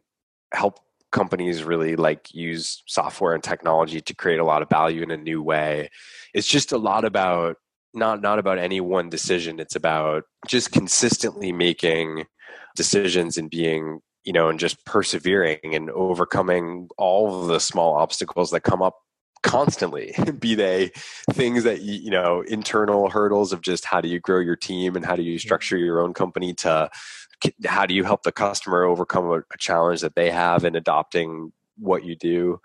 help 0.52 0.78
companies 1.10 1.64
really 1.64 1.96
like 1.96 2.32
use 2.32 2.82
software 2.86 3.34
and 3.34 3.42
technology 3.42 4.00
to 4.00 4.14
create 4.14 4.38
a 4.38 4.44
lot 4.44 4.62
of 4.62 4.68
value 4.68 5.02
in 5.02 5.10
a 5.10 5.16
new 5.16 5.42
way 5.42 5.88
it's 6.34 6.46
just 6.46 6.70
a 6.72 6.78
lot 6.78 7.04
about 7.04 7.56
not 7.94 8.20
not 8.20 8.38
about 8.38 8.58
any 8.58 8.80
one 8.80 9.08
decision. 9.08 9.60
It's 9.60 9.76
about 9.76 10.24
just 10.46 10.72
consistently 10.72 11.52
making 11.52 12.24
decisions 12.76 13.36
and 13.36 13.50
being 13.50 14.00
you 14.24 14.32
know 14.32 14.48
and 14.48 14.60
just 14.60 14.84
persevering 14.84 15.74
and 15.74 15.90
overcoming 15.90 16.88
all 16.98 17.42
of 17.42 17.48
the 17.48 17.58
small 17.58 17.94
obstacles 17.94 18.50
that 18.50 18.60
come 18.60 18.82
up 18.82 18.96
constantly 19.42 20.14
be 20.38 20.54
they 20.54 20.90
things 21.32 21.64
that 21.64 21.80
you 21.80 22.10
know 22.10 22.42
internal 22.42 23.08
hurdles 23.08 23.52
of 23.52 23.60
just 23.62 23.84
how 23.84 24.00
do 24.00 24.08
you 24.08 24.20
grow 24.20 24.40
your 24.40 24.56
team 24.56 24.96
and 24.96 25.04
how 25.04 25.16
do 25.16 25.22
you 25.22 25.38
structure 25.38 25.76
your 25.76 26.00
own 26.00 26.12
company 26.12 26.52
to 26.52 26.90
how 27.64 27.86
do 27.86 27.94
you 27.94 28.04
help 28.04 28.22
the 28.24 28.32
customer 28.32 28.84
overcome 28.84 29.26
a, 29.26 29.38
a 29.38 29.58
challenge 29.58 30.00
that 30.00 30.16
they 30.16 30.30
have 30.30 30.64
in 30.64 30.74
adopting 30.74 31.52
what 31.76 32.04
you 32.04 32.16
do? 32.16 32.60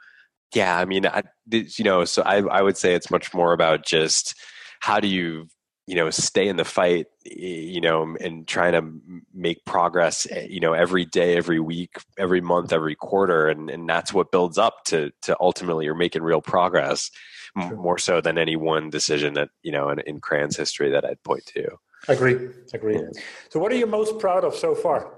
Yeah 0.55 0.77
i 0.77 0.85
mean 0.85 1.05
I, 1.05 1.23
you 1.49 1.83
know 1.83 2.05
so 2.05 2.23
I, 2.23 2.37
I 2.37 2.61
would 2.61 2.77
say 2.77 2.93
it's 2.93 3.11
much 3.11 3.33
more 3.33 3.53
about 3.53 3.85
just 3.85 4.35
how 4.83 4.99
do 4.99 5.07
you 5.07 5.47
you 5.87 5.95
know 5.95 6.09
stay 6.09 6.45
in 6.47 6.57
the 6.57 6.65
fight 6.65 7.07
you 7.23 7.79
know 7.79 8.17
and 8.19 8.45
trying 8.47 8.73
to 8.73 9.21
make 9.33 9.63
progress 9.63 10.27
eh, 10.29 10.45
you 10.49 10.59
know 10.59 10.73
every 10.73 11.05
day 11.05 11.37
every 11.37 11.59
week 11.59 11.95
every 12.17 12.41
month 12.41 12.73
every 12.73 12.93
quarter 12.95 13.47
and 13.47 13.69
and 13.69 13.87
that's 13.87 14.13
what 14.13 14.29
builds 14.29 14.57
up 14.57 14.83
to 14.83 15.09
to 15.21 15.35
ultimately 15.39 15.85
you're 15.85 15.95
making 15.95 16.21
real 16.21 16.41
progress 16.41 17.09
sure. 17.57 17.77
more 17.77 17.97
so 17.97 18.19
than 18.19 18.37
any 18.37 18.57
one 18.57 18.89
decision 18.89 19.33
that 19.35 19.49
you 19.61 19.71
know 19.71 19.89
in, 19.89 19.99
in 20.01 20.19
Crayon's 20.19 20.57
history 20.57 20.89
that 20.89 21.05
I'd 21.05 21.23
point 21.23 21.45
to. 21.47 21.77
Agree. 22.09 22.49
Agree. 22.73 22.95
Yeah. 22.95 23.09
so 23.49 23.61
what 23.61 23.71
are 23.71 23.77
you 23.77 23.87
most 23.87 24.19
proud 24.19 24.43
of 24.43 24.53
so 24.55 24.75
far? 24.75 25.17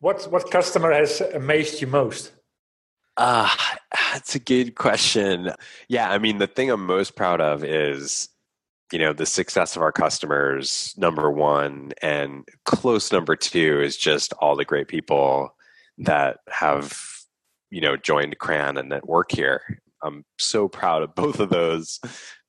What 0.00 0.30
what 0.30 0.50
customer 0.50 0.92
has 0.92 1.22
amazed 1.32 1.80
you 1.80 1.86
most? 1.86 2.32
Uh 3.16 3.48
that's 4.12 4.34
a 4.34 4.38
good 4.38 4.74
question. 4.74 5.52
Yeah 5.88 6.10
i 6.10 6.18
mean 6.18 6.36
the 6.36 6.46
thing 6.46 6.70
i'm 6.70 6.84
most 6.84 7.16
proud 7.16 7.40
of 7.40 7.64
is 7.64 8.28
you 8.92 8.98
know 8.98 9.12
the 9.12 9.26
success 9.26 9.76
of 9.76 9.82
our 9.82 9.92
customers 9.92 10.94
number 10.96 11.30
one 11.30 11.92
and 12.02 12.48
close 12.64 13.12
number 13.12 13.36
two 13.36 13.80
is 13.80 13.96
just 13.96 14.32
all 14.34 14.56
the 14.56 14.64
great 14.64 14.88
people 14.88 15.54
that 15.98 16.38
have 16.48 16.96
you 17.70 17.80
know 17.80 17.96
joined 17.96 18.38
Crayon 18.38 18.76
and 18.76 18.92
that 18.92 19.08
work 19.08 19.32
here. 19.32 19.80
I'm 20.02 20.24
so 20.38 20.68
proud 20.68 21.02
of 21.02 21.14
both 21.14 21.40
of 21.40 21.50
those 21.50 22.00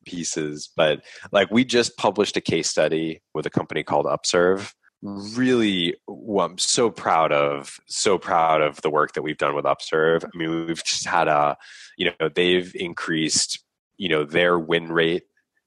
pieces 0.06 0.70
but 0.76 1.02
like 1.32 1.52
we 1.52 1.66
just 1.66 1.98
published 1.98 2.38
a 2.38 2.42
case 2.42 2.70
study 2.70 3.22
with 3.34 3.46
a 3.46 3.50
company 3.50 3.84
called 3.84 4.06
upserve. 4.06 4.74
Really 5.02 5.96
well, 6.08 6.46
i'm 6.46 6.58
so 6.58 6.90
proud 6.90 7.32
of 7.32 7.80
so 7.88 8.18
proud 8.18 8.62
of 8.62 8.82
the 8.82 8.90
work 8.90 9.14
that 9.14 9.22
we've 9.22 9.38
done 9.38 9.56
with 9.56 9.66
upserve. 9.66 10.26
I 10.26 10.38
mean 10.38 10.68
we've 10.68 10.84
just 10.84 11.06
had 11.06 11.28
a 11.28 11.58
you 11.98 12.06
know 12.06 12.30
they've 12.30 12.72
increased 12.76 13.64
you 13.98 14.10
know 14.10 14.24
their 14.24 14.58
win 14.58 14.92
rate 14.92 15.24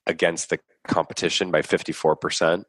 against 0.06 0.50
the 0.50 0.58
competition 0.86 1.50
by 1.50 1.62
54%. 1.62 2.64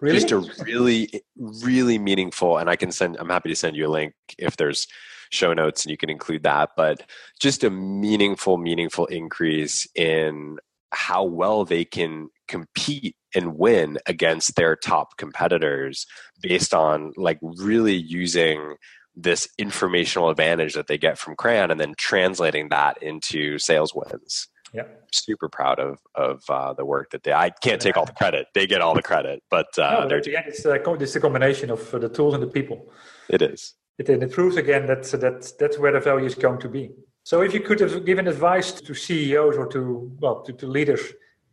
Really? 0.00 0.18
Just 0.18 0.32
a 0.32 0.38
really, 0.64 1.22
really 1.36 1.98
meaningful, 1.98 2.58
and 2.58 2.70
I 2.70 2.76
can 2.76 2.90
send, 2.90 3.16
I'm 3.18 3.28
happy 3.28 3.50
to 3.50 3.56
send 3.56 3.76
you 3.76 3.86
a 3.86 3.90
link 3.90 4.14
if 4.38 4.56
there's 4.56 4.86
show 5.30 5.52
notes 5.52 5.84
and 5.84 5.90
you 5.90 5.96
can 5.96 6.10
include 6.10 6.42
that, 6.42 6.70
but 6.76 7.02
just 7.40 7.64
a 7.64 7.70
meaningful, 7.70 8.58
meaningful 8.58 9.06
increase 9.06 9.86
in 9.94 10.58
how 10.90 11.24
well 11.24 11.64
they 11.64 11.84
can 11.84 12.28
compete 12.48 13.16
and 13.34 13.56
win 13.56 13.98
against 14.06 14.56
their 14.56 14.76
top 14.76 15.16
competitors 15.16 16.06
based 16.42 16.74
on 16.74 17.12
like 17.16 17.38
really 17.42 17.94
using 17.94 18.76
this 19.16 19.48
informational 19.58 20.28
advantage 20.28 20.74
that 20.74 20.86
they 20.86 20.98
get 20.98 21.18
from 21.18 21.34
Crayon 21.34 21.70
and 21.70 21.80
then 21.80 21.94
translating 21.96 22.68
that 22.68 23.02
into 23.02 23.58
sales 23.58 23.94
wins 23.94 24.48
yeah. 24.72 24.84
super 25.12 25.48
proud 25.48 25.78
of 25.78 25.98
of 26.14 26.42
uh, 26.48 26.72
the 26.72 26.84
work 26.84 27.10
that 27.10 27.22
they 27.22 27.32
i 27.32 27.50
can't 27.50 27.80
take 27.80 27.96
all 27.96 28.04
the 28.04 28.12
credit. 28.22 28.46
They 28.54 28.66
get 28.66 28.80
all 28.80 28.94
the 28.94 29.02
credit 29.02 29.42
but 29.50 29.78
uh, 29.78 30.06
no, 30.08 30.16
again 30.16 30.44
it's, 30.46 30.64
uh, 30.64 30.74
it's 30.74 31.16
a 31.16 31.20
combination 31.20 31.70
of 31.70 31.94
uh, 31.94 31.98
the 31.98 32.08
tools 32.08 32.34
and 32.34 32.42
the 32.42 32.48
people. 32.48 32.90
It 33.28 33.42
is. 33.42 33.74
It, 33.98 34.08
and 34.08 34.22
it 34.22 34.32
proves 34.32 34.56
again 34.56 34.86
that 34.86 35.02
that 35.04 35.52
that's 35.58 35.78
where 35.78 35.92
the 35.92 36.00
value 36.00 36.26
is 36.26 36.34
going 36.34 36.60
to 36.60 36.68
be. 36.68 36.90
So 37.24 37.42
if 37.42 37.54
you 37.54 37.60
could 37.60 37.78
have 37.80 38.04
given 38.04 38.26
advice 38.26 38.72
to 38.72 38.94
ceos 38.94 39.56
or 39.56 39.66
to 39.68 40.10
well 40.20 40.42
to, 40.42 40.52
to 40.52 40.66
leaders 40.66 41.00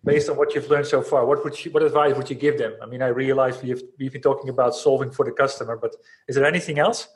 based 0.03 0.29
on 0.29 0.37
what 0.37 0.55
you've 0.55 0.69
learned 0.69 0.87
so 0.87 1.01
far 1.01 1.25
what 1.25 1.43
would 1.43 1.55
you, 1.63 1.71
what 1.71 1.83
advice 1.83 2.15
would 2.15 2.29
you 2.29 2.35
give 2.35 2.57
them? 2.57 2.73
I 2.81 2.85
mean 2.85 3.01
i 3.01 3.07
realize 3.07 3.61
we've, 3.61 3.83
we've 3.99 4.13
been 4.13 4.21
talking 4.21 4.49
about 4.49 4.73
solving 4.73 5.11
for 5.11 5.25
the 5.25 5.31
customer 5.31 5.75
but 5.75 5.95
is 6.27 6.35
there 6.35 6.45
anything 6.45 6.79
else? 6.79 7.07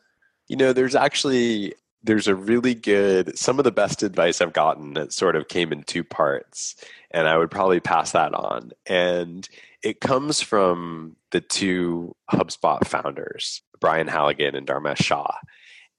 You 0.50 0.58
know 0.58 0.74
there's 0.74 0.96
actually 0.96 1.74
there's 2.04 2.28
a 2.28 2.36
really 2.36 2.76
good 2.76 3.38
some 3.38 3.60
of 3.60 3.64
the 3.64 3.72
best 3.72 4.04
advice 4.04 4.42
i've 4.42 4.54
gotten 4.54 4.94
that 4.94 5.14
sort 5.14 5.36
of 5.36 5.48
came 5.48 5.72
in 5.72 5.84
two 5.84 6.04
parts 6.04 6.76
and 7.12 7.28
i 7.28 7.38
would 7.38 7.52
probably 7.52 7.80
pass 7.80 8.12
that 8.12 8.34
on. 8.34 8.72
And 8.86 9.48
it 9.82 10.00
comes 10.02 10.42
from 10.42 11.16
the 11.32 11.42
two 11.42 12.16
hubspot 12.32 12.88
founders 12.88 13.62
brian 13.80 14.08
halligan 14.08 14.56
and 14.56 14.68
dharmesh 14.68 15.02
shah. 15.02 15.32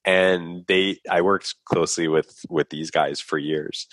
And 0.05 0.65
they 0.67 0.99
i 1.11 1.23
worked 1.23 1.55
closely 1.65 2.09
with 2.09 2.45
with 2.49 2.71
these 2.71 2.91
guys 2.91 3.21
for 3.21 3.39
years. 3.39 3.87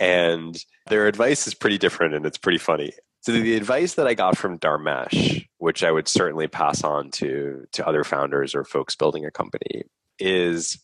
And 0.00 0.56
their 0.88 1.06
advice 1.06 1.46
is 1.46 1.54
pretty 1.54 1.78
different 1.78 2.14
and 2.14 2.26
it's 2.26 2.38
pretty 2.38 2.58
funny. 2.58 2.92
So 3.20 3.30
the 3.30 3.56
advice 3.56 3.94
that 3.94 4.08
i 4.08 4.14
got 4.14 4.36
from 4.36 4.58
dharmesh 4.58 5.46
which 5.58 5.84
i 5.84 5.92
would 5.92 6.08
certainly 6.08 6.48
pass 6.48 6.82
on 6.82 7.10
to 7.12 7.66
to 7.72 7.86
other 7.86 8.02
founders 8.02 8.54
or 8.54 8.64
folks 8.64 8.96
building 8.96 9.24
a 9.24 9.30
company 9.30 9.84
is 10.18 10.78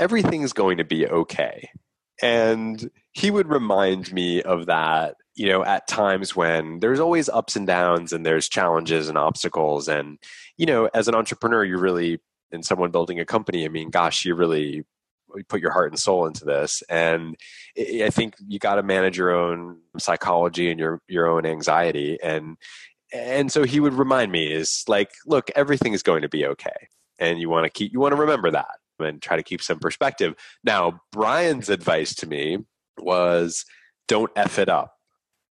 everything's 0.00 0.52
going 0.52 0.78
to 0.78 0.84
be 0.84 1.06
okay. 1.06 1.68
And 2.22 2.90
he 3.12 3.30
would 3.30 3.48
remind 3.48 4.12
me 4.12 4.42
of 4.42 4.66
that, 4.66 5.16
you 5.34 5.48
know, 5.48 5.64
at 5.64 5.86
times 5.86 6.34
when 6.34 6.80
there's 6.80 7.00
always 7.00 7.28
ups 7.28 7.56
and 7.56 7.66
downs 7.66 8.12
and 8.12 8.26
there's 8.26 8.48
challenges 8.48 9.08
and 9.08 9.16
obstacles. 9.16 9.88
And, 9.88 10.18
you 10.56 10.66
know, 10.66 10.88
as 10.92 11.06
an 11.08 11.14
entrepreneur, 11.14 11.64
you're 11.64 11.78
really, 11.78 12.18
and 12.50 12.64
someone 12.64 12.90
building 12.90 13.20
a 13.20 13.24
company, 13.24 13.64
I 13.64 13.68
mean, 13.68 13.90
gosh, 13.90 14.24
you 14.24 14.34
really 14.34 14.84
put 15.48 15.60
your 15.60 15.70
heart 15.70 15.92
and 15.92 15.98
soul 16.00 16.26
into 16.26 16.44
this. 16.44 16.82
And 16.90 17.36
I 17.78 18.10
think 18.10 18.34
you 18.46 18.58
got 18.58 18.74
to 18.74 18.82
manage 18.82 19.16
your 19.16 19.30
own 19.30 19.78
psychology 19.98 20.70
and 20.70 20.80
your, 20.80 21.00
your 21.08 21.28
own 21.28 21.46
anxiety. 21.46 22.18
And, 22.22 22.56
and 23.12 23.50
so 23.50 23.64
he 23.64 23.80
would 23.80 23.94
remind 23.94 24.32
me 24.32 24.52
is 24.52 24.84
like, 24.88 25.10
look, 25.26 25.50
everything 25.54 25.94
is 25.94 26.02
going 26.02 26.22
to 26.22 26.28
be 26.28 26.44
okay. 26.46 26.88
And 27.18 27.38
you 27.38 27.48
want 27.48 27.64
to 27.64 27.70
keep, 27.70 27.92
you 27.92 28.00
want 28.00 28.12
to 28.12 28.20
remember 28.20 28.50
that 28.50 28.79
and 29.02 29.20
try 29.20 29.36
to 29.36 29.42
keep 29.42 29.62
some 29.62 29.78
perspective. 29.78 30.34
Now, 30.64 31.00
Brian's 31.12 31.68
advice 31.68 32.14
to 32.16 32.26
me 32.26 32.58
was 32.98 33.64
don't 34.08 34.30
F 34.36 34.58
it 34.58 34.68
up. 34.68 34.94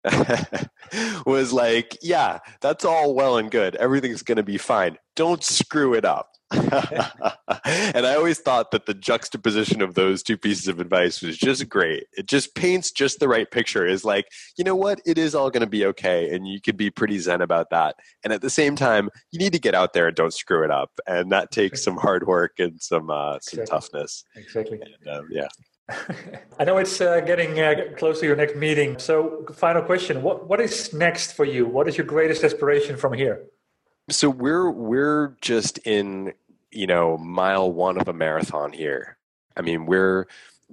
was 1.27 1.53
like, 1.53 1.99
yeah, 2.01 2.39
that's 2.61 2.85
all 2.85 3.15
well 3.15 3.39
and 3.39 3.51
good. 3.51 3.75
Everything's 3.77 4.23
going 4.23 4.37
to 4.37 4.43
be 4.43 4.59
fine. 4.59 4.99
Don't 5.17 5.43
screw 5.43 5.95
it 5.95 6.05
up. 6.05 6.31
and 6.53 8.07
I 8.07 8.15
always 8.15 8.39
thought 8.39 8.71
that 8.71 8.87
the 8.87 8.95
juxtaposition 8.95 9.83
of 9.83 9.95
those 9.95 10.23
two 10.23 10.37
pieces 10.37 10.69
of 10.69 10.79
advice 10.79 11.21
was 11.21 11.37
just 11.37 11.69
great. 11.69 12.07
It 12.17 12.27
just 12.27 12.55
paints 12.55 12.93
just 12.93 13.19
the 13.19 13.29
right 13.29 13.51
picture. 13.51 13.85
Is 13.85 14.05
like, 14.05 14.29
you 14.57 14.63
know 14.63 14.77
what? 14.77 15.01
It 15.05 15.19
is 15.19 15.35
all 15.35 15.51
going 15.51 15.63
to 15.63 15.67
be 15.67 15.85
okay, 15.87 16.33
and 16.33 16.47
you 16.47 16.61
could 16.61 16.77
be 16.77 16.89
pretty 16.89 17.19
zen 17.19 17.41
about 17.41 17.71
that. 17.71 17.97
And 18.23 18.33
at 18.33 18.43
the 18.43 18.51
same 18.51 18.77
time, 18.77 19.11
you 19.33 19.41
need 19.41 19.55
to 19.55 19.59
get 19.59 19.75
out 19.75 19.93
there 19.93 20.07
and 20.07 20.15
don't 20.15 20.33
screw 20.33 20.63
it 20.65 20.71
up, 20.71 20.91
and 21.09 21.33
that 21.33 21.51
takes 21.51 21.83
some 21.83 21.97
hard 21.97 22.29
work 22.29 22.53
and 22.61 22.81
some 22.81 23.11
uh, 23.11 23.41
some 23.41 23.61
exactly. 23.61 23.67
toughness. 23.67 24.25
Exactly. 24.37 24.81
And, 24.81 25.17
um, 25.17 25.29
yeah. 25.31 25.49
I 26.59 26.65
know 26.65 26.79
it's 26.79 27.01
uh, 27.01 27.21
getting 27.21 27.59
uh, 27.59 27.75
close 27.97 28.21
to 28.21 28.27
your 28.27 28.37
next 28.37 28.55
meeting. 28.55 29.01
So, 29.01 29.45
final 29.53 29.83
question: 29.83 30.23
What 30.23 30.49
what 30.49 30.61
is 30.61 30.93
next 30.93 31.33
for 31.33 31.45
you? 31.45 31.67
What 31.67 31.89
is 31.89 31.97
your 31.97 32.07
greatest 32.07 32.45
aspiration 32.45 32.97
from 32.97 33.15
here? 33.15 33.47
So 34.09 34.31
we're 34.31 34.71
we're 34.71 35.37
just 35.41 35.79
in 35.79 36.33
you 36.71 36.87
know 36.87 37.19
mile 37.19 37.73
one 37.73 37.99
of 38.01 38.07
a 38.07 38.13
marathon 38.13 38.73
here. 38.73 39.19
I 39.57 39.63
mean, 39.63 39.87
we're 39.87 40.27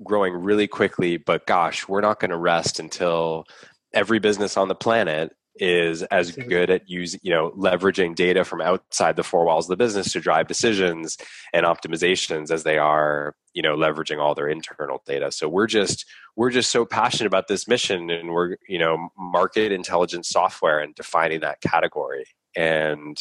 growing 0.04 0.34
really 0.34 0.68
quickly, 0.68 1.18
but 1.18 1.48
gosh, 1.48 1.88
we're 1.88 2.02
not 2.02 2.20
going 2.20 2.32
to 2.32 2.38
rest 2.38 2.80
until 2.80 3.46
every 3.94 4.20
business 4.20 4.58
on 4.58 4.68
the 4.68 4.76
planet 4.76 5.36
is 5.58 6.02
as 6.04 6.32
good 6.32 6.70
at 6.72 6.90
using 6.90 7.20
you 7.24 7.32
know 7.32 7.52
leveraging 7.52 8.16
data 8.16 8.44
from 8.44 8.62
outside 8.62 9.16
the 9.16 9.24
four 9.24 9.46
walls 9.46 9.66
of 9.66 9.70
the 9.70 9.84
business 9.84 10.12
to 10.12 10.20
drive 10.20 10.48
decisions 10.48 11.18
and 11.54 11.66
optimizations 11.66 12.50
as 12.52 12.64
they 12.64 12.78
are 12.78 13.36
you 13.54 13.62
know 13.64 13.76
leveraging 13.76 14.20
all 14.20 14.36
their 14.36 14.48
internal 14.48 15.02
data. 15.08 15.32
So 15.32 15.50
we're 15.50 15.68
just 15.68 16.06
we're 16.36 16.52
just 16.52 16.72
so 16.72 16.86
passionate 16.86 17.28
about 17.28 17.48
this 17.48 17.68
mission 17.68 18.12
and 18.12 18.30
we're 18.32 18.58
you 18.68 18.78
know 18.78 19.10
market 19.18 19.72
intelligence 19.72 20.30
software 20.30 20.80
and 20.80 20.94
defining 20.94 21.40
that 21.40 21.62
category 21.62 22.26
and 22.56 23.18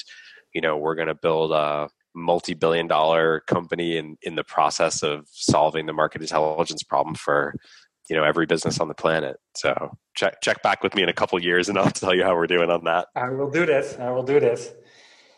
you 0.55 0.61
know 0.61 0.77
we're 0.77 0.95
going 0.95 1.09
to 1.09 1.14
build 1.14 1.53
a 1.53 1.88
multi-billion 2.14 2.87
dollar 2.87 3.40
company 3.47 3.97
in 3.97 4.16
in 4.23 4.35
the 4.35 4.45
process 4.45 5.03
of 5.03 5.27
solving 5.31 5.87
the 5.87 5.92
market 5.92 6.21
intelligence 6.21 6.83
problem 6.83 7.14
for 7.14 7.55
you 8.09 8.16
know 8.16 8.25
every 8.25 8.47
business 8.47 8.81
on 8.81 8.88
the 8.88 8.95
planet. 8.95 9.37
So 9.57 9.97
check 10.14 10.40
check 10.42 10.62
back 10.62 10.83
with 10.83 10.95
me 10.95 11.03
in 11.03 11.09
a 11.09 11.14
couple 11.14 11.40
years 11.42 11.68
and 11.68 11.79
i'll 11.79 11.90
tell 12.03 12.14
you 12.14 12.23
how 12.25 12.35
we're 12.35 12.47
doing 12.47 12.71
on 12.71 12.85
that. 12.85 13.09
I 13.16 13.31
will 13.31 13.51
do 13.51 13.66
that 13.66 14.01
i 14.01 14.11
will 14.11 14.23
do 14.23 14.40
this. 14.40 14.73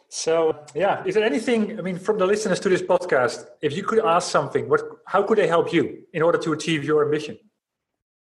So 0.09 0.65
yeah 0.75 1.05
is 1.05 1.15
there 1.15 1.25
anything 1.25 1.79
i 1.79 1.83
mean 1.83 1.99
from 1.99 2.19
the 2.19 2.27
listeners 2.27 2.61
to 2.61 2.69
this 2.69 2.83
podcast 2.83 3.47
if 3.63 3.77
you 3.77 3.85
could 3.85 4.05
ask 4.05 4.31
something 4.31 4.69
what 4.69 4.83
how 5.07 5.23
could 5.23 5.39
they 5.39 5.47
help 5.47 5.73
you 5.73 6.05
in 6.13 6.23
order 6.23 6.39
to 6.39 6.53
achieve 6.53 6.85
your 6.85 7.05
ambition? 7.05 7.39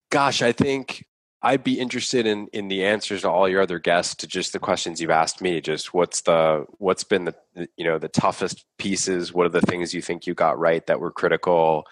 Gosh 0.09 0.41
i 0.41 0.51
think 0.51 1.05
I'd 1.41 1.63
be 1.63 1.79
interested 1.79 2.25
in 2.25 2.47
in 2.51 2.67
the 2.67 2.83
answers 2.83 3.21
to 3.21 3.29
all 3.29 3.47
your 3.47 3.61
other 3.61 3.79
guests 3.79 4.15
to 4.15 4.27
just 4.27 4.53
the 4.53 4.59
questions 4.59 4.99
you've 4.99 5.11
asked 5.11 5.41
me. 5.41 5.61
Just 5.61 5.93
what's 5.93 6.21
the 6.21 6.65
what's 6.79 7.03
been 7.03 7.25
the 7.25 7.35
you 7.77 7.85
know 7.85 7.99
the 7.99 8.07
toughest 8.07 8.65
pieces? 8.79 9.33
What 9.33 9.45
are 9.45 9.49
the 9.49 9.61
things 9.61 9.93
you 9.93 10.01
think 10.01 10.25
you 10.25 10.33
got 10.33 10.57
right 10.57 10.85
that 10.87 10.99
were 10.99 11.11
critical? 11.11 11.85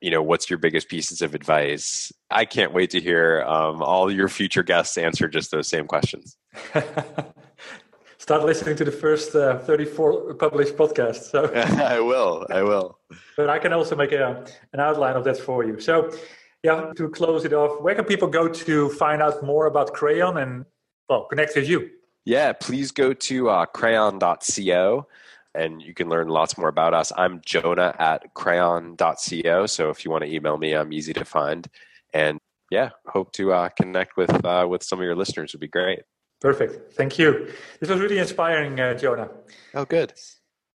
You 0.00 0.10
know, 0.10 0.22
what's 0.22 0.48
your 0.50 0.58
biggest 0.58 0.88
pieces 0.88 1.22
of 1.22 1.34
advice? 1.34 2.12
I 2.30 2.44
can't 2.44 2.72
wait 2.72 2.90
to 2.90 3.00
hear 3.00 3.42
um, 3.42 3.82
all 3.82 4.10
your 4.12 4.28
future 4.28 4.62
guests 4.62 4.96
answer 4.98 5.28
just 5.28 5.50
those 5.50 5.68
same 5.68 5.86
questions. 5.86 6.36
Start 8.18 8.44
listening 8.44 8.76
to 8.76 8.84
the 8.84 8.92
first 8.92 9.34
uh, 9.34 9.58
34 9.60 10.34
published 10.34 10.76
podcasts. 10.76 11.30
So 11.30 11.52
I 11.54 12.00
will. 12.00 12.46
I 12.50 12.62
will. 12.62 12.98
But 13.36 13.48
I 13.48 13.58
can 13.58 13.72
also 13.72 13.96
make 13.96 14.12
a, 14.12 14.44
an 14.72 14.80
outline 14.80 15.16
of 15.16 15.24
that 15.24 15.38
for 15.38 15.64
you. 15.64 15.80
So 15.80 16.12
yeah, 16.62 16.92
to 16.96 17.08
close 17.08 17.44
it 17.44 17.52
off, 17.52 17.80
where 17.80 17.94
can 17.94 18.04
people 18.04 18.28
go 18.28 18.48
to 18.48 18.88
find 18.90 19.22
out 19.22 19.42
more 19.44 19.66
about 19.66 19.92
Crayon 19.92 20.36
and 20.38 20.64
well 21.08 21.24
connect 21.24 21.54
with 21.56 21.68
you? 21.68 21.90
Yeah, 22.24 22.52
please 22.52 22.90
go 22.90 23.12
to 23.14 23.48
uh, 23.48 23.66
crayon.co 23.66 25.06
and 25.54 25.82
you 25.82 25.94
can 25.94 26.08
learn 26.08 26.28
lots 26.28 26.58
more 26.58 26.68
about 26.68 26.94
us. 26.94 27.12
I'm 27.16 27.40
Jonah 27.44 27.94
at 27.98 28.34
crayon.co. 28.34 29.66
So 29.66 29.90
if 29.90 30.04
you 30.04 30.10
want 30.10 30.24
to 30.24 30.32
email 30.32 30.58
me, 30.58 30.74
I'm 30.74 30.92
easy 30.92 31.12
to 31.14 31.24
find. 31.24 31.66
And 32.12 32.38
yeah, 32.70 32.90
hope 33.06 33.32
to 33.32 33.52
uh, 33.52 33.68
connect 33.70 34.16
with 34.16 34.44
uh, 34.44 34.66
with 34.68 34.82
some 34.82 34.98
of 34.98 35.04
your 35.04 35.16
listeners. 35.16 35.52
Would 35.52 35.60
be 35.60 35.68
great. 35.68 36.00
Perfect. 36.40 36.92
Thank 36.92 37.18
you. 37.18 37.50
This 37.80 37.88
was 37.88 37.98
really 37.98 38.18
inspiring, 38.18 38.78
uh, 38.78 38.94
Jonah. 38.94 39.28
Oh, 39.74 39.84
good. 39.84 40.12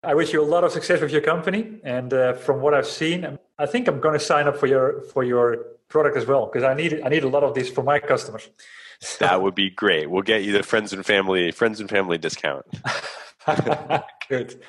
I 0.04 0.16
wish 0.16 0.32
you 0.32 0.42
a 0.42 0.46
lot 0.46 0.64
of 0.64 0.72
success 0.72 1.02
with 1.02 1.12
your 1.12 1.22
company. 1.22 1.82
And 1.84 2.14
uh, 2.14 2.34
from 2.34 2.62
what 2.62 2.74
I've 2.74 2.88
seen, 2.88 3.38
I 3.60 3.66
think 3.66 3.88
I'm 3.88 4.00
going 4.00 4.18
to 4.18 4.24
sign 4.24 4.48
up 4.48 4.58
for 4.58 4.68
your 4.68 5.02
for 5.02 5.24
your 5.24 5.66
product 5.90 6.16
as 6.16 6.26
well 6.26 6.46
because 6.46 6.64
I 6.64 6.74
need 6.74 7.02
I 7.04 7.10
need 7.10 7.24
a 7.24 7.28
lot 7.28 7.44
of 7.44 7.54
these 7.54 7.70
for 7.70 7.84
my 7.84 8.00
customers. 8.00 8.50
that 9.20 9.42
would 9.42 9.56
be 9.56 9.70
great. 9.70 10.10
We'll 10.10 10.24
get 10.24 10.44
you 10.44 10.54
the 10.54 10.64
friends 10.64 10.94
and 10.94 11.06
family 11.06 11.52
friends 11.52 11.80
and 11.80 11.90
family 11.90 12.18
discount. 12.18 12.66
Good. 14.30 14.62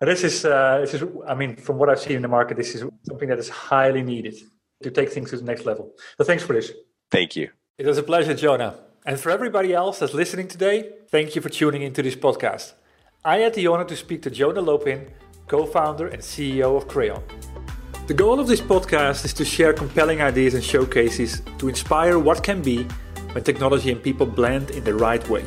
This 0.00 0.24
is 0.24 0.44
uh, 0.44 0.78
this 0.80 0.94
is 0.94 1.04
I 1.26 1.34
mean 1.34 1.56
from 1.56 1.78
what 1.78 1.88
I've 1.88 2.00
seen 2.00 2.16
in 2.16 2.22
the 2.22 2.28
market, 2.28 2.56
this 2.56 2.74
is 2.74 2.84
something 3.04 3.28
that 3.28 3.38
is 3.38 3.48
highly 3.48 4.02
needed 4.02 4.34
to 4.82 4.90
take 4.90 5.10
things 5.12 5.30
to 5.30 5.36
the 5.36 5.44
next 5.44 5.64
level. 5.64 5.92
So 6.18 6.24
thanks 6.24 6.42
for 6.42 6.54
this. 6.54 6.72
Thank 7.10 7.36
you. 7.36 7.50
It 7.78 7.86
was 7.86 7.98
a 7.98 8.02
pleasure, 8.02 8.34
Jonah. 8.34 8.74
And 9.06 9.18
for 9.18 9.30
everybody 9.30 9.72
else 9.72 10.00
that's 10.00 10.14
listening 10.14 10.48
today, 10.48 10.90
thank 11.08 11.34
you 11.34 11.42
for 11.42 11.48
tuning 11.48 11.82
into 11.82 12.02
this 12.02 12.16
podcast. 12.16 12.72
I 13.24 13.38
had 13.38 13.54
the 13.54 13.66
honor 13.66 13.84
to 13.84 13.96
speak 13.96 14.22
to 14.22 14.30
Jonah 14.30 14.62
Lopin, 14.62 15.10
co 15.46 15.66
founder 15.66 16.06
and 16.08 16.22
CEO 16.22 16.76
of 16.76 16.88
Crayon. 16.88 17.22
The 18.10 18.16
goal 18.16 18.40
of 18.40 18.48
this 18.48 18.60
podcast 18.60 19.24
is 19.24 19.32
to 19.34 19.44
share 19.44 19.72
compelling 19.72 20.20
ideas 20.20 20.54
and 20.54 20.64
showcases 20.64 21.42
to 21.58 21.68
inspire 21.68 22.18
what 22.18 22.42
can 22.42 22.60
be 22.60 22.82
when 23.30 23.44
technology 23.44 23.92
and 23.92 24.02
people 24.02 24.26
blend 24.26 24.70
in 24.72 24.82
the 24.82 24.94
right 24.94 25.24
way. 25.28 25.44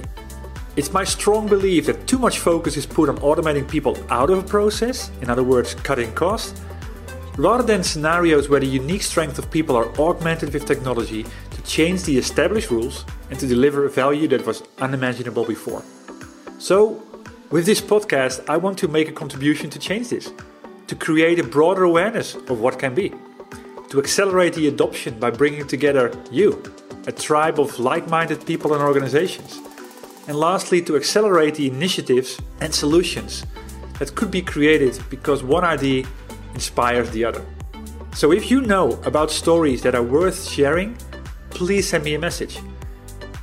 It's 0.78 0.94
my 0.94 1.04
strong 1.04 1.50
belief 1.50 1.88
that 1.88 2.08
too 2.08 2.18
much 2.18 2.40
focus 2.40 2.78
is 2.78 2.86
put 2.86 3.10
on 3.10 3.18
automating 3.18 3.70
people 3.70 3.98
out 4.10 4.30
of 4.30 4.38
a 4.38 4.44
process, 4.44 5.12
in 5.22 5.30
other 5.30 5.44
words, 5.44 5.76
cutting 5.76 6.14
costs, 6.14 6.62
rather 7.38 7.64
than 7.64 7.84
scenarios 7.84 8.48
where 8.48 8.62
the 8.62 8.66
unique 8.66 9.04
strength 9.04 9.38
of 9.38 9.52
people 9.52 9.76
are 9.76 9.90
augmented 10.00 10.54
with 10.54 10.66
technology 10.66 11.26
to 11.52 11.62
change 11.64 12.04
the 12.04 12.18
established 12.18 12.72
rules 12.72 13.04
and 13.30 13.38
to 13.42 13.46
deliver 13.46 13.84
a 13.84 13.90
value 13.90 14.30
that 14.30 14.46
was 14.46 14.64
unimaginable 14.80 15.44
before. 15.44 15.84
So, 16.60 17.04
with 17.52 17.66
this 17.66 17.82
podcast, 17.82 18.48
I 18.48 18.56
want 18.56 18.78
to 18.78 18.88
make 18.88 19.10
a 19.10 19.12
contribution 19.12 19.70
to 19.70 19.80
change 19.80 20.08
this, 20.08 20.32
to 20.88 20.96
create 20.96 21.40
a 21.40 21.44
broader 21.44 21.84
awareness 21.84 22.36
of 22.36 22.60
what 22.60 22.80
can 22.80 22.94
be, 22.94 23.14
to 23.90 24.00
accelerate 24.00 24.54
the 24.54 24.68
adoption 24.68 25.20
by 25.20 25.30
bringing 25.30 25.68
together 25.68 26.12
you, 26.32 26.62
a 27.08 27.12
tribe 27.12 27.60
of 27.60 27.80
like 27.80 28.08
minded 28.10 28.46
people 28.46 28.74
and 28.74 28.84
organizations, 28.84 29.60
and 30.28 30.38
lastly, 30.38 30.82
to 30.82 30.96
accelerate 30.96 31.56
the 31.56 31.68
initiatives 31.68 32.40
and 32.62 32.74
solutions 32.74 33.46
that 34.00 34.16
could 34.16 34.32
be 34.32 34.42
created 34.42 34.98
because 35.10 35.44
one 35.44 35.64
idea 35.64 36.06
inspires 36.54 37.10
the 37.12 37.26
other. 37.26 37.46
So 38.14 38.32
if 38.32 38.50
you 38.50 38.62
know 38.62 38.94
about 39.06 39.32
stories 39.32 39.82
that 39.82 39.96
are 39.96 40.04
worth 40.04 40.48
sharing, 40.48 40.96
please 41.50 41.90
send 41.90 42.04
me 42.04 42.14
a 42.14 42.20
message. 42.20 42.60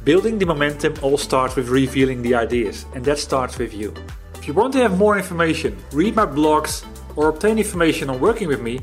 Building 0.05 0.39
the 0.39 0.47
momentum 0.47 0.95
all 1.03 1.19
starts 1.19 1.57
with 1.57 1.69
revealing 1.69 2.23
the 2.23 2.35
ideas, 2.35 2.87
and 2.95 3.05
that 3.05 3.19
starts 3.19 3.59
with 3.59 3.75
you. 3.75 3.93
If 4.37 4.49
you 4.49 4.55
want 4.55 4.73
to 4.73 4.79
have 4.79 4.97
more 4.97 5.19
information, 5.19 5.77
read 5.93 6.17
my 6.17 6.25
blogs, 6.25 6.85
or 7.17 7.29
obtain 7.29 7.59
information 7.59 8.11
on 8.11 8.21
working 8.21 8.49
with 8.49 8.61
me, 8.61 8.81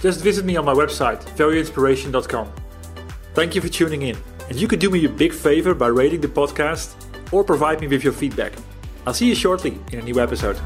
just 0.00 0.22
visit 0.22 0.44
me 0.44 0.56
on 0.56 0.64
my 0.64 0.74
website, 0.74 1.22
valueinspiration.com. 1.36 2.52
Thank 3.34 3.54
you 3.54 3.60
for 3.60 3.68
tuning 3.68 4.02
in, 4.02 4.16
and 4.48 4.60
you 4.60 4.68
could 4.68 4.78
do 4.78 4.90
me 4.90 5.04
a 5.04 5.08
big 5.08 5.32
favor 5.32 5.74
by 5.74 5.88
rating 5.88 6.20
the 6.20 6.28
podcast 6.28 6.94
or 7.32 7.44
provide 7.44 7.80
me 7.80 7.86
with 7.86 8.04
your 8.04 8.12
feedback. 8.12 8.52
I'll 9.06 9.14
see 9.14 9.28
you 9.28 9.34
shortly 9.34 9.78
in 9.92 10.00
a 10.00 10.02
new 10.02 10.20
episode. 10.20 10.58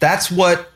That's 0.00 0.30
what 0.30 0.69